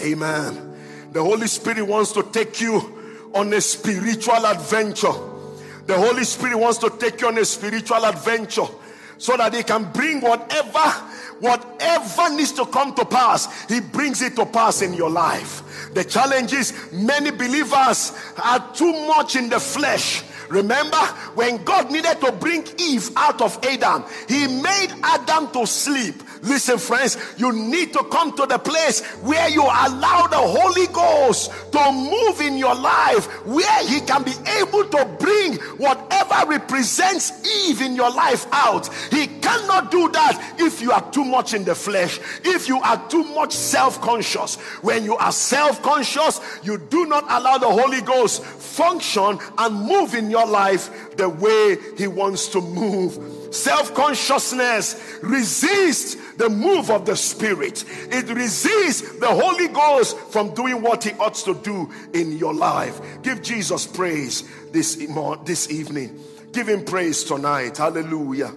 Amen. 0.00 0.76
The 1.12 1.22
Holy 1.22 1.46
Spirit 1.46 1.82
wants 1.82 2.12
to 2.12 2.22
take 2.22 2.60
you 2.60 3.30
on 3.34 3.52
a 3.52 3.60
spiritual 3.60 4.46
adventure. 4.46 5.12
The 5.86 5.96
Holy 5.96 6.24
Spirit 6.24 6.58
wants 6.58 6.78
to 6.78 6.90
take 6.90 7.20
you 7.20 7.28
on 7.28 7.38
a 7.38 7.44
spiritual 7.44 8.04
adventure 8.04 8.66
so 9.16 9.36
that 9.36 9.54
He 9.54 9.62
can 9.62 9.90
bring 9.92 10.20
whatever 10.20 11.08
whatever 11.40 12.34
needs 12.34 12.52
to 12.52 12.66
come 12.66 12.94
to 12.94 13.04
pass, 13.04 13.68
He 13.68 13.80
brings 13.80 14.22
it 14.22 14.36
to 14.36 14.46
pass 14.46 14.82
in 14.82 14.94
your 14.94 15.10
life. 15.10 15.90
The 15.94 16.04
challenge 16.04 16.52
is 16.52 16.92
many 16.92 17.30
believers 17.30 18.12
are 18.42 18.74
too 18.74 18.92
much 19.06 19.36
in 19.36 19.48
the 19.48 19.60
flesh 19.60 20.22
Remember 20.48 20.96
when 21.34 21.62
God 21.64 21.90
needed 21.90 22.20
to 22.20 22.32
bring 22.32 22.66
Eve 22.78 23.10
out 23.16 23.40
of 23.40 23.58
Adam, 23.64 24.04
He 24.28 24.46
made 24.46 24.88
Adam 25.02 25.50
to 25.52 25.66
sleep. 25.66 26.22
Listen, 26.42 26.78
friends, 26.78 27.16
you 27.36 27.52
need 27.52 27.92
to 27.92 28.04
come 28.04 28.36
to 28.36 28.46
the 28.46 28.58
place 28.58 29.04
where 29.22 29.48
you 29.48 29.62
allow 29.62 30.26
the 30.26 30.36
Holy 30.36 30.86
Ghost 30.88 31.50
to 31.72 31.92
move 31.92 32.40
in 32.40 32.56
your 32.56 32.74
life, 32.74 33.26
where 33.46 33.86
He 33.86 34.00
can 34.00 34.22
be 34.22 34.32
able 34.60 34.84
to 34.84 35.04
bring 35.18 35.54
whatever 35.78 36.48
represents 36.50 37.46
Eve 37.66 37.82
in 37.82 37.94
your 37.94 38.10
life 38.10 38.46
out. 38.52 38.92
He 39.10 39.26
cannot 39.26 39.90
do 39.90 40.08
that 40.10 40.56
if 40.58 40.80
you 40.80 40.92
are 40.92 41.10
too 41.10 41.24
much 41.24 41.54
in 41.54 41.64
the 41.64 41.74
flesh, 41.74 42.20
if 42.44 42.68
you 42.68 42.80
are 42.80 43.08
too 43.08 43.24
much 43.24 43.52
self 43.52 44.00
conscious. 44.00 44.56
When 44.82 45.04
you 45.04 45.16
are 45.16 45.32
self 45.32 45.82
conscious, 45.82 46.40
you 46.62 46.78
do 46.78 47.06
not 47.06 47.24
allow 47.28 47.58
the 47.58 47.68
Holy 47.68 48.00
Ghost 48.00 48.44
function 48.44 49.38
and 49.58 49.74
move 49.74 50.14
in 50.14 50.30
your 50.30 50.46
life 50.46 51.16
the 51.16 51.28
way 51.28 51.76
He 51.96 52.06
wants 52.06 52.48
to 52.48 52.60
move. 52.60 53.18
Self 53.50 53.94
consciousness 53.94 55.18
resists 55.22 56.16
the 56.36 56.48
move 56.48 56.90
of 56.90 57.06
the 57.06 57.16
Spirit, 57.16 57.84
it 57.88 58.28
resists 58.28 59.18
the 59.18 59.28
Holy 59.28 59.68
Ghost 59.68 60.16
from 60.30 60.54
doing 60.54 60.82
what 60.82 61.04
He 61.04 61.12
ought 61.12 61.34
to 61.34 61.54
do 61.54 61.90
in 62.12 62.36
your 62.38 62.54
life. 62.54 63.00
Give 63.22 63.42
Jesus 63.42 63.86
praise 63.86 64.48
this, 64.70 64.96
this 65.44 65.70
evening. 65.70 66.20
Give 66.52 66.68
Him 66.68 66.84
praise 66.84 67.24
tonight. 67.24 67.76
Hallelujah. 67.76 68.52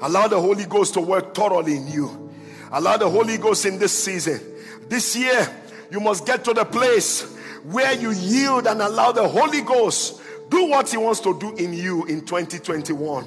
Allow 0.00 0.28
the 0.28 0.40
Holy 0.40 0.64
Ghost 0.64 0.94
to 0.94 1.00
work 1.00 1.34
thoroughly 1.34 1.76
in 1.76 1.88
you. 1.88 2.32
Allow 2.72 2.96
the 2.96 3.08
Holy 3.08 3.38
Ghost 3.38 3.64
in 3.66 3.78
this 3.78 3.92
season. 3.92 4.40
This 4.88 5.16
year, 5.16 5.48
you 5.90 6.00
must 6.00 6.26
get 6.26 6.44
to 6.44 6.52
the 6.52 6.64
place 6.64 7.22
where 7.64 7.94
you 7.94 8.10
yield 8.10 8.66
and 8.66 8.82
allow 8.82 9.12
the 9.12 9.26
Holy 9.26 9.62
Ghost 9.62 10.20
do 10.50 10.66
what 10.66 10.90
He 10.90 10.96
wants 10.96 11.20
to 11.20 11.38
do 11.38 11.54
in 11.54 11.72
you 11.72 12.04
in 12.06 12.20
2021. 12.20 13.26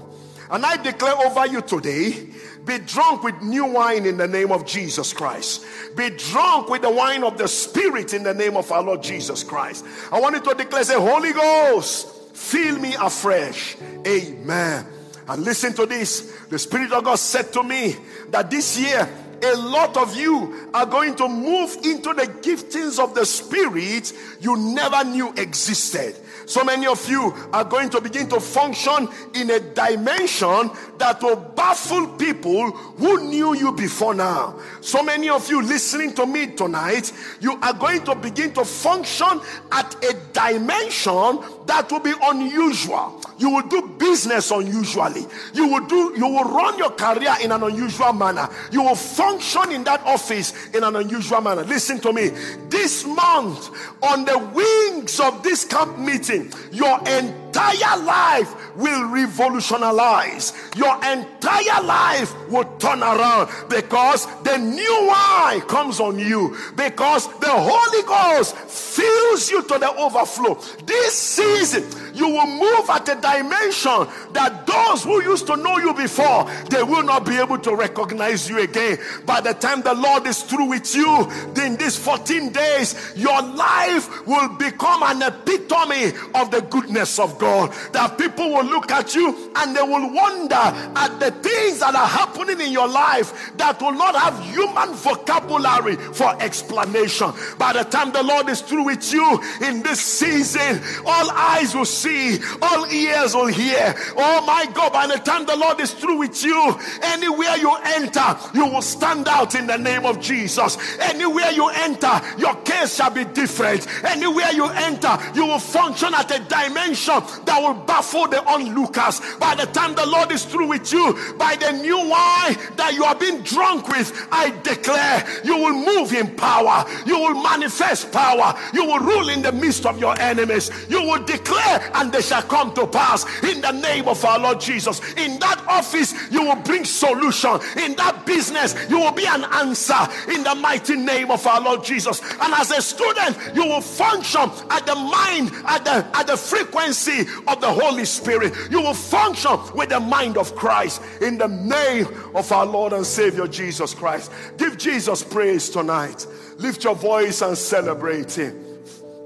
And 0.50 0.66
I 0.66 0.78
declare 0.78 1.16
over 1.26 1.46
you 1.46 1.62
today 1.62 2.28
be 2.68 2.80
drunk 2.80 3.24
with 3.24 3.42
new 3.42 3.66
wine 3.66 4.06
in 4.06 4.18
the 4.18 4.28
name 4.28 4.52
of 4.52 4.66
Jesus 4.66 5.14
Christ. 5.14 5.66
Be 5.96 6.10
drunk 6.10 6.70
with 6.70 6.82
the 6.82 6.92
wine 6.92 7.24
of 7.24 7.38
the 7.38 7.48
Spirit 7.48 8.14
in 8.14 8.24
the 8.24 8.34
name 8.34 8.58
of 8.58 8.70
our 8.72 8.84
Lord 8.84 9.02
Jesus 9.02 9.44
Christ. 9.44 9.86
I 10.12 10.20
want 10.20 10.36
you 10.36 10.42
to 10.42 10.54
declare, 10.54 10.84
say, 10.84 10.96
Holy 10.96 11.32
Ghost, 11.32 12.36
fill 12.36 12.78
me 12.78 12.94
afresh. 13.00 13.78
Amen. 14.06 14.86
And 15.30 15.44
listen 15.44 15.74
to 15.76 15.86
this. 15.86 16.34
The 16.50 16.60
Spirit 16.60 16.92
of 16.92 17.06
God 17.06 17.16
said 17.16 17.54
to 17.54 17.64
me 17.64 17.96
that 18.30 18.52
this 18.52 18.78
year, 18.78 19.10
a 19.42 19.56
lot 19.56 19.96
of 19.96 20.16
you 20.16 20.70
are 20.74 20.86
going 20.86 21.16
to 21.16 21.28
move 21.28 21.74
into 21.84 22.14
the 22.14 22.28
giftings 22.42 23.02
of 23.02 23.14
the 23.14 23.26
Spirit 23.26 24.12
you 24.42 24.58
never 24.58 25.04
knew 25.04 25.32
existed. 25.38 26.16
So 26.48 26.64
many 26.64 26.88
of 26.88 27.08
you 27.10 27.34
are 27.52 27.66
going 27.66 27.90
to 27.90 28.00
begin 28.00 28.30
to 28.30 28.40
function 28.40 29.10
in 29.36 29.52
a 29.52 29.60
dimension 29.60 30.72
that 30.98 31.22
will 31.22 31.36
baffle 31.36 32.08
people 32.16 32.72
who 32.72 33.30
knew 33.30 33.54
you 33.54 33.74
before 33.74 34.14
now. 34.14 34.58
So 34.80 35.04
many 35.04 35.30
of 35.30 35.50
you 35.50 35.62
listening 35.62 36.16
to 36.16 36.26
me 36.26 36.48
tonight, 36.48 37.12
you 37.42 37.60
are 37.62 37.74
going 37.74 38.04
to 38.06 38.16
begin 38.16 38.54
to 38.54 38.64
function 38.64 39.42
at 39.72 39.94
a 40.06 40.14
dimension 40.32 41.44
that 41.66 41.88
will 41.92 42.00
be 42.00 42.14
unusual. 42.24 43.22
You 43.38 43.52
will 43.52 43.68
do 43.68 43.96
business 44.00 44.50
unusually. 44.52 45.26
You 45.54 45.68
will 45.68 45.86
do 45.86 46.14
you 46.18 46.28
will 46.28 46.46
run 46.46 46.78
your 46.78 46.92
career 46.92 47.36
in 47.42 47.52
an 47.52 47.62
unusual 47.62 48.14
manner. 48.14 48.50
You 48.72 48.84
will 48.84 48.96
function 48.96 49.72
in 49.72 49.84
that 49.84 50.02
office 50.06 50.68
in 50.74 50.84
an 50.84 50.96
unusual 50.96 51.42
manner. 51.42 51.64
Listen 51.64 52.00
to 52.00 52.14
me. 52.14 52.30
This 52.70 53.06
month 53.06 53.70
on 54.02 54.26
the 54.26 54.38
wings 54.54 55.20
of 55.20 55.44
this 55.44 55.66
camp 55.66 56.00
meeting, 56.00 56.37
your 56.72 57.00
entire 57.08 57.47
life 57.58 58.76
will 58.76 59.10
revolutionize. 59.10 60.54
Your 60.76 60.96
entire 61.04 61.84
life 61.84 62.34
will 62.50 62.66
turn 62.78 63.02
around 63.02 63.50
because 63.70 64.26
the 64.44 64.58
new 64.58 65.08
wine 65.08 65.62
comes 65.62 66.00
on 66.00 66.20
you 66.20 66.56
because 66.76 67.28
the 67.40 67.50
Holy 67.50 68.04
Ghost 68.04 68.56
fills 68.56 69.50
you 69.50 69.62
to 69.64 69.78
the 69.80 69.94
overflow. 69.96 70.56
This 70.86 71.14
season, 71.14 71.84
you 72.14 72.28
will 72.30 72.48
move 72.48 72.90
at 72.90 73.10
a 73.10 73.16
dimension 73.16 74.08
that 74.34 74.66
those 74.68 75.04
who 75.04 75.22
used 75.24 75.48
to 75.48 75.56
know 75.58 75.78
you 75.78 75.94
before, 75.94 76.50
they 76.70 76.84
will 76.84 77.04
not 77.04 77.26
be 77.26 77.38
able 77.38 77.58
to 77.60 77.76
recognize 77.76 78.50
you 78.50 78.60
again. 78.60 78.98
By 79.26 79.42
the 79.42 79.54
time 79.54 79.82
the 79.82 79.94
Lord 79.94 80.26
is 80.28 80.44
through 80.44 80.70
with 80.70 80.96
you 80.96 81.30
in 81.62 81.76
these 81.78 81.98
14 81.98 82.52
days, 82.52 83.14
your 83.16 83.42
life 83.42 84.26
will 84.28 84.50
become 84.50 85.04
an 85.04 85.22
epitome 85.22 86.14
of 86.36 86.52
the 86.52 86.62
goodness 86.70 87.20
of 87.20 87.38
God. 87.38 87.47
That 87.92 88.18
people 88.18 88.50
will 88.50 88.66
look 88.66 88.92
at 88.92 89.16
you 89.16 89.52
and 89.56 89.76
they 89.76 89.82
will 89.82 90.14
wonder 90.14 90.56
at 90.56 91.20
the 91.20 91.32
things 91.32 91.80
that 91.80 91.96
are 91.96 92.08
happening 92.08 92.60
in 92.60 92.72
your 92.72 92.88
life 92.88 93.52
that 93.58 93.82
will 93.82 93.94
not 93.94 94.16
have 94.16 94.40
human 94.44 94.94
vocabulary 94.96 95.96
for 95.96 96.36
explanation. 96.42 97.32
By 97.58 97.74
the 97.74 97.84
time 97.84 98.12
the 98.12 98.24
Lord 98.24 98.50
is 98.50 98.62
through 98.62 98.84
with 98.84 99.12
you 99.14 99.42
in 99.62 99.84
this 99.84 100.02
season, 100.02 100.82
all 101.06 101.32
eyes 101.32 101.74
will 101.74 101.86
see, 101.86 102.40
all 102.62 102.86
ears 102.92 103.34
will 103.34 103.48
hear. 103.48 103.96
Oh 104.18 104.44
my 104.46 104.66
God, 104.74 104.94
by 104.94 105.08
the 105.08 105.18
time 105.18 105.46
the 105.46 105.56
Lord 105.56 105.80
is 105.80 105.94
through 105.94 106.18
with 106.18 106.44
you, 106.44 106.78
anywhere 107.02 107.58
you 107.58 107.76
enter, 107.84 108.38
you 108.54 108.66
will 108.66 108.82
stand 108.82 109.28
out 109.28 109.56
in 109.56 109.68
the 109.68 109.78
name 109.78 110.06
of 110.06 110.20
Jesus. 110.20 110.78
Anywhere 111.00 111.52
you 111.52 111.70
enter, 111.70 112.22
your 112.38 112.56
case 112.62 112.96
shall 112.96 113.12
be 113.12 113.26
different. 113.26 113.88
Anywhere 114.04 114.52
you 114.52 114.68
enter, 114.68 115.18
you 115.34 115.46
will 115.46 115.60
function 115.60 116.14
at 116.14 116.30
a 116.32 116.40
dimension 116.40 117.22
that 117.46 117.60
will 117.62 117.74
baffle 117.86 118.28
the 118.28 118.44
onlookers. 118.46 119.22
By 119.40 119.56
the 119.56 119.66
time 119.68 119.96
the 119.96 120.06
Lord 120.06 120.32
is 120.32 120.46
through 120.46 120.68
with 120.68 120.92
you, 120.92 121.18
by 121.38 121.56
the 121.56 121.72
new 121.72 121.98
wine 121.98 122.58
that 122.76 122.94
you 122.94 123.04
are 123.04 123.16
being 123.16 123.42
drunk 123.42 123.88
with, 123.88 124.28
I 124.32 124.52
declare 124.62 125.26
you 125.44 125.58
will 125.58 125.74
move 125.74 126.14
in 126.14 126.36
power, 126.36 126.86
you 127.06 127.18
will 127.20 127.42
manifest 127.42 128.12
power, 128.12 128.58
you 128.74 128.86
will 128.86 129.00
rule 129.00 129.30
in 129.30 129.42
the 129.42 129.52
midst 129.52 129.86
of 129.86 130.00
your 130.00 130.20
enemies, 130.20 130.72
you 130.90 131.02
will 131.02 131.24
declare, 131.24 131.92
and 131.96 132.12
they 132.12 132.22
shall 132.22 132.44
come 132.44 132.74
to 132.76 132.88
pass 132.88 133.26
in 133.44 133.62
the 133.62 133.72
name 133.72 134.08
of 134.08 134.24
our 134.24 134.40
Lord 134.40 134.60
Jesus. 134.60 135.02
In 135.16 135.40
that 135.40 135.64
office, 135.68 136.14
you 136.32 136.44
will 136.44 136.56
bring 136.58 136.86
solution. 136.86 137.60
In 137.78 137.96
that 137.96 138.24
business, 138.26 138.76
you 138.90 139.00
will 139.00 139.12
be 139.12 139.26
an 139.26 139.44
answer 139.46 139.98
in 140.32 140.44
the 140.44 140.56
mighty 140.56 140.96
name 140.96 141.32
of 141.32 141.46
our 141.46 141.62
Lord 141.62 141.84
Jesus. 141.84 142.22
And 142.22 142.54
as 142.54 142.72
a 142.72 142.82
student, 142.82 143.38
you 143.56 143.66
will 143.66 143.82
function 143.82 144.50
at 144.70 144.86
the 144.86 144.96
mind, 144.96 145.52
at 145.66 145.84
the 145.86 146.08
at 146.18 146.28
the 146.28 146.38
frequency 146.38 147.17
of 147.48 147.62
the 147.62 147.72
Holy 147.72 148.06
Spirit. 148.06 148.54
You 148.70 148.82
will 148.82 148.94
function 148.94 149.58
with 149.76 149.90
the 149.90 150.00
mind 150.00 150.38
of 150.38 150.56
Christ 150.56 151.02
in 151.22 151.38
the 151.38 151.48
name 151.48 152.08
of 152.36 152.52
our 152.52 152.66
Lord 152.66 152.94
and 152.94 153.06
Savior 153.06 153.48
Jesus 153.48 153.94
Christ. 153.94 154.32
Give 154.58 154.78
Jesus 154.78 155.24
praise 155.24 155.70
tonight. 155.70 156.26
Lift 156.58 156.84
your 156.84 156.96
voice 156.96 157.42
and 157.42 157.58
celebrate 157.58 158.32
Him. 158.34 158.64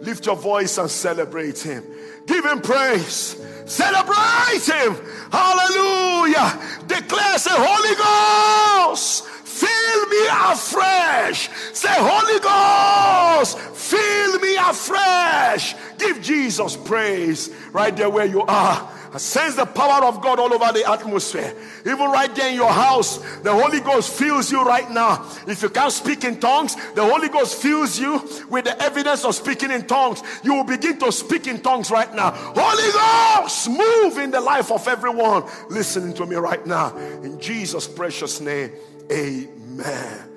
Lift 0.02 0.26
your 0.26 0.36
voice 0.36 0.78
and 0.78 0.90
celebrate 0.90 1.60
Him. 1.60 1.84
Give 2.26 2.46
Him 2.46 2.62
praise. 2.62 3.38
Celebrate 3.66 4.66
Him. 4.66 4.96
Hallelujah. 5.32 6.60
Declare, 6.88 7.38
say, 7.38 7.52
Holy 7.54 7.96
Ghost, 7.96 9.28
fill 9.52 10.06
me 10.08 10.28
afresh. 10.30 11.50
Say, 11.74 11.90
Holy 11.92 12.40
Ghost, 12.40 13.58
fill 13.60 14.40
me 14.40 14.56
afresh. 14.56 15.76
Give 15.98 16.22
Jesus 16.22 16.78
praise 16.78 17.50
right 17.72 17.96
there 17.96 18.10
where 18.10 18.26
you 18.26 18.42
are. 18.44 18.90
I 19.14 19.18
sense 19.18 19.56
the 19.56 19.66
power 19.66 20.06
of 20.06 20.22
God 20.22 20.40
all 20.40 20.54
over 20.54 20.72
the 20.72 20.90
atmosphere. 20.90 21.54
Even 21.86 22.10
right 22.12 22.34
there 22.34 22.50
in 22.50 22.56
your 22.56 22.72
house, 22.72 23.18
the 23.42 23.52
Holy 23.52 23.82
Ghost 23.82 24.14
fills 24.14 24.50
you 24.52 24.64
right 24.64 24.90
now. 24.90 25.26
If 25.48 25.62
you 25.62 25.70
can't 25.70 25.92
speak 25.92 26.24
in 26.24 26.40
tongues, 26.40 26.76
the 26.94 27.04
Holy 27.04 27.28
Ghost 27.28 27.62
fills 27.62 28.00
you 28.00 28.26
with 28.50 28.66
the 28.66 28.82
evidence 28.82 29.26
of 29.26 29.36
speaking 29.36 29.70
in 29.70 29.86
tongues. 29.86 30.24
You 30.44 30.54
will 30.54 30.64
begin 30.64 30.98
to 31.00 31.12
speak 31.12 31.48
in 31.48 31.62
tongues 31.62 31.92
right 31.92 32.14
now. 32.16 32.32
Holy 32.32 32.92
Ghost, 32.94 33.70
move 33.70 34.18
in 34.18 34.32
the 34.32 34.40
life 34.40 34.72
of 34.72 34.88
everyone 34.88 35.44
listening 35.70 36.14
to 36.14 36.26
me 36.26 36.38
right 36.38 36.66
now. 36.66 36.96
In 36.98 37.40
Jesus' 37.40 37.88
precious 37.88 38.40
name, 38.40 38.72
amen. 39.12 40.28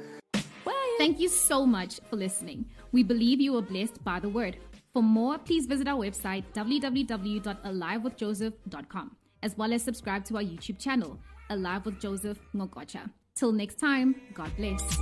Thank 0.98 1.20
you 1.20 1.28
so 1.28 1.66
much 1.66 2.00
for 2.08 2.16
listening. 2.16 2.64
We 2.90 3.02
believe 3.02 3.40
you 3.40 3.52
were 3.52 3.62
blessed 3.62 4.02
by 4.04 4.20
the 4.20 4.28
word. 4.28 4.56
For 4.94 5.02
more, 5.02 5.36
please 5.38 5.66
visit 5.66 5.88
our 5.88 5.98
website 5.98 6.44
www.alivewithjoseph.com, 6.54 9.16
as 9.42 9.58
well 9.58 9.72
as 9.72 9.82
subscribe 9.82 10.24
to 10.26 10.36
our 10.36 10.42
YouTube 10.42 10.78
channel, 10.78 11.18
Alive 11.50 11.84
with 11.84 12.00
Joseph 12.00 12.38
Ngokocha. 12.54 13.10
Till 13.34 13.50
next 13.50 13.80
time, 13.80 14.14
God 14.34 14.52
bless. 14.56 15.00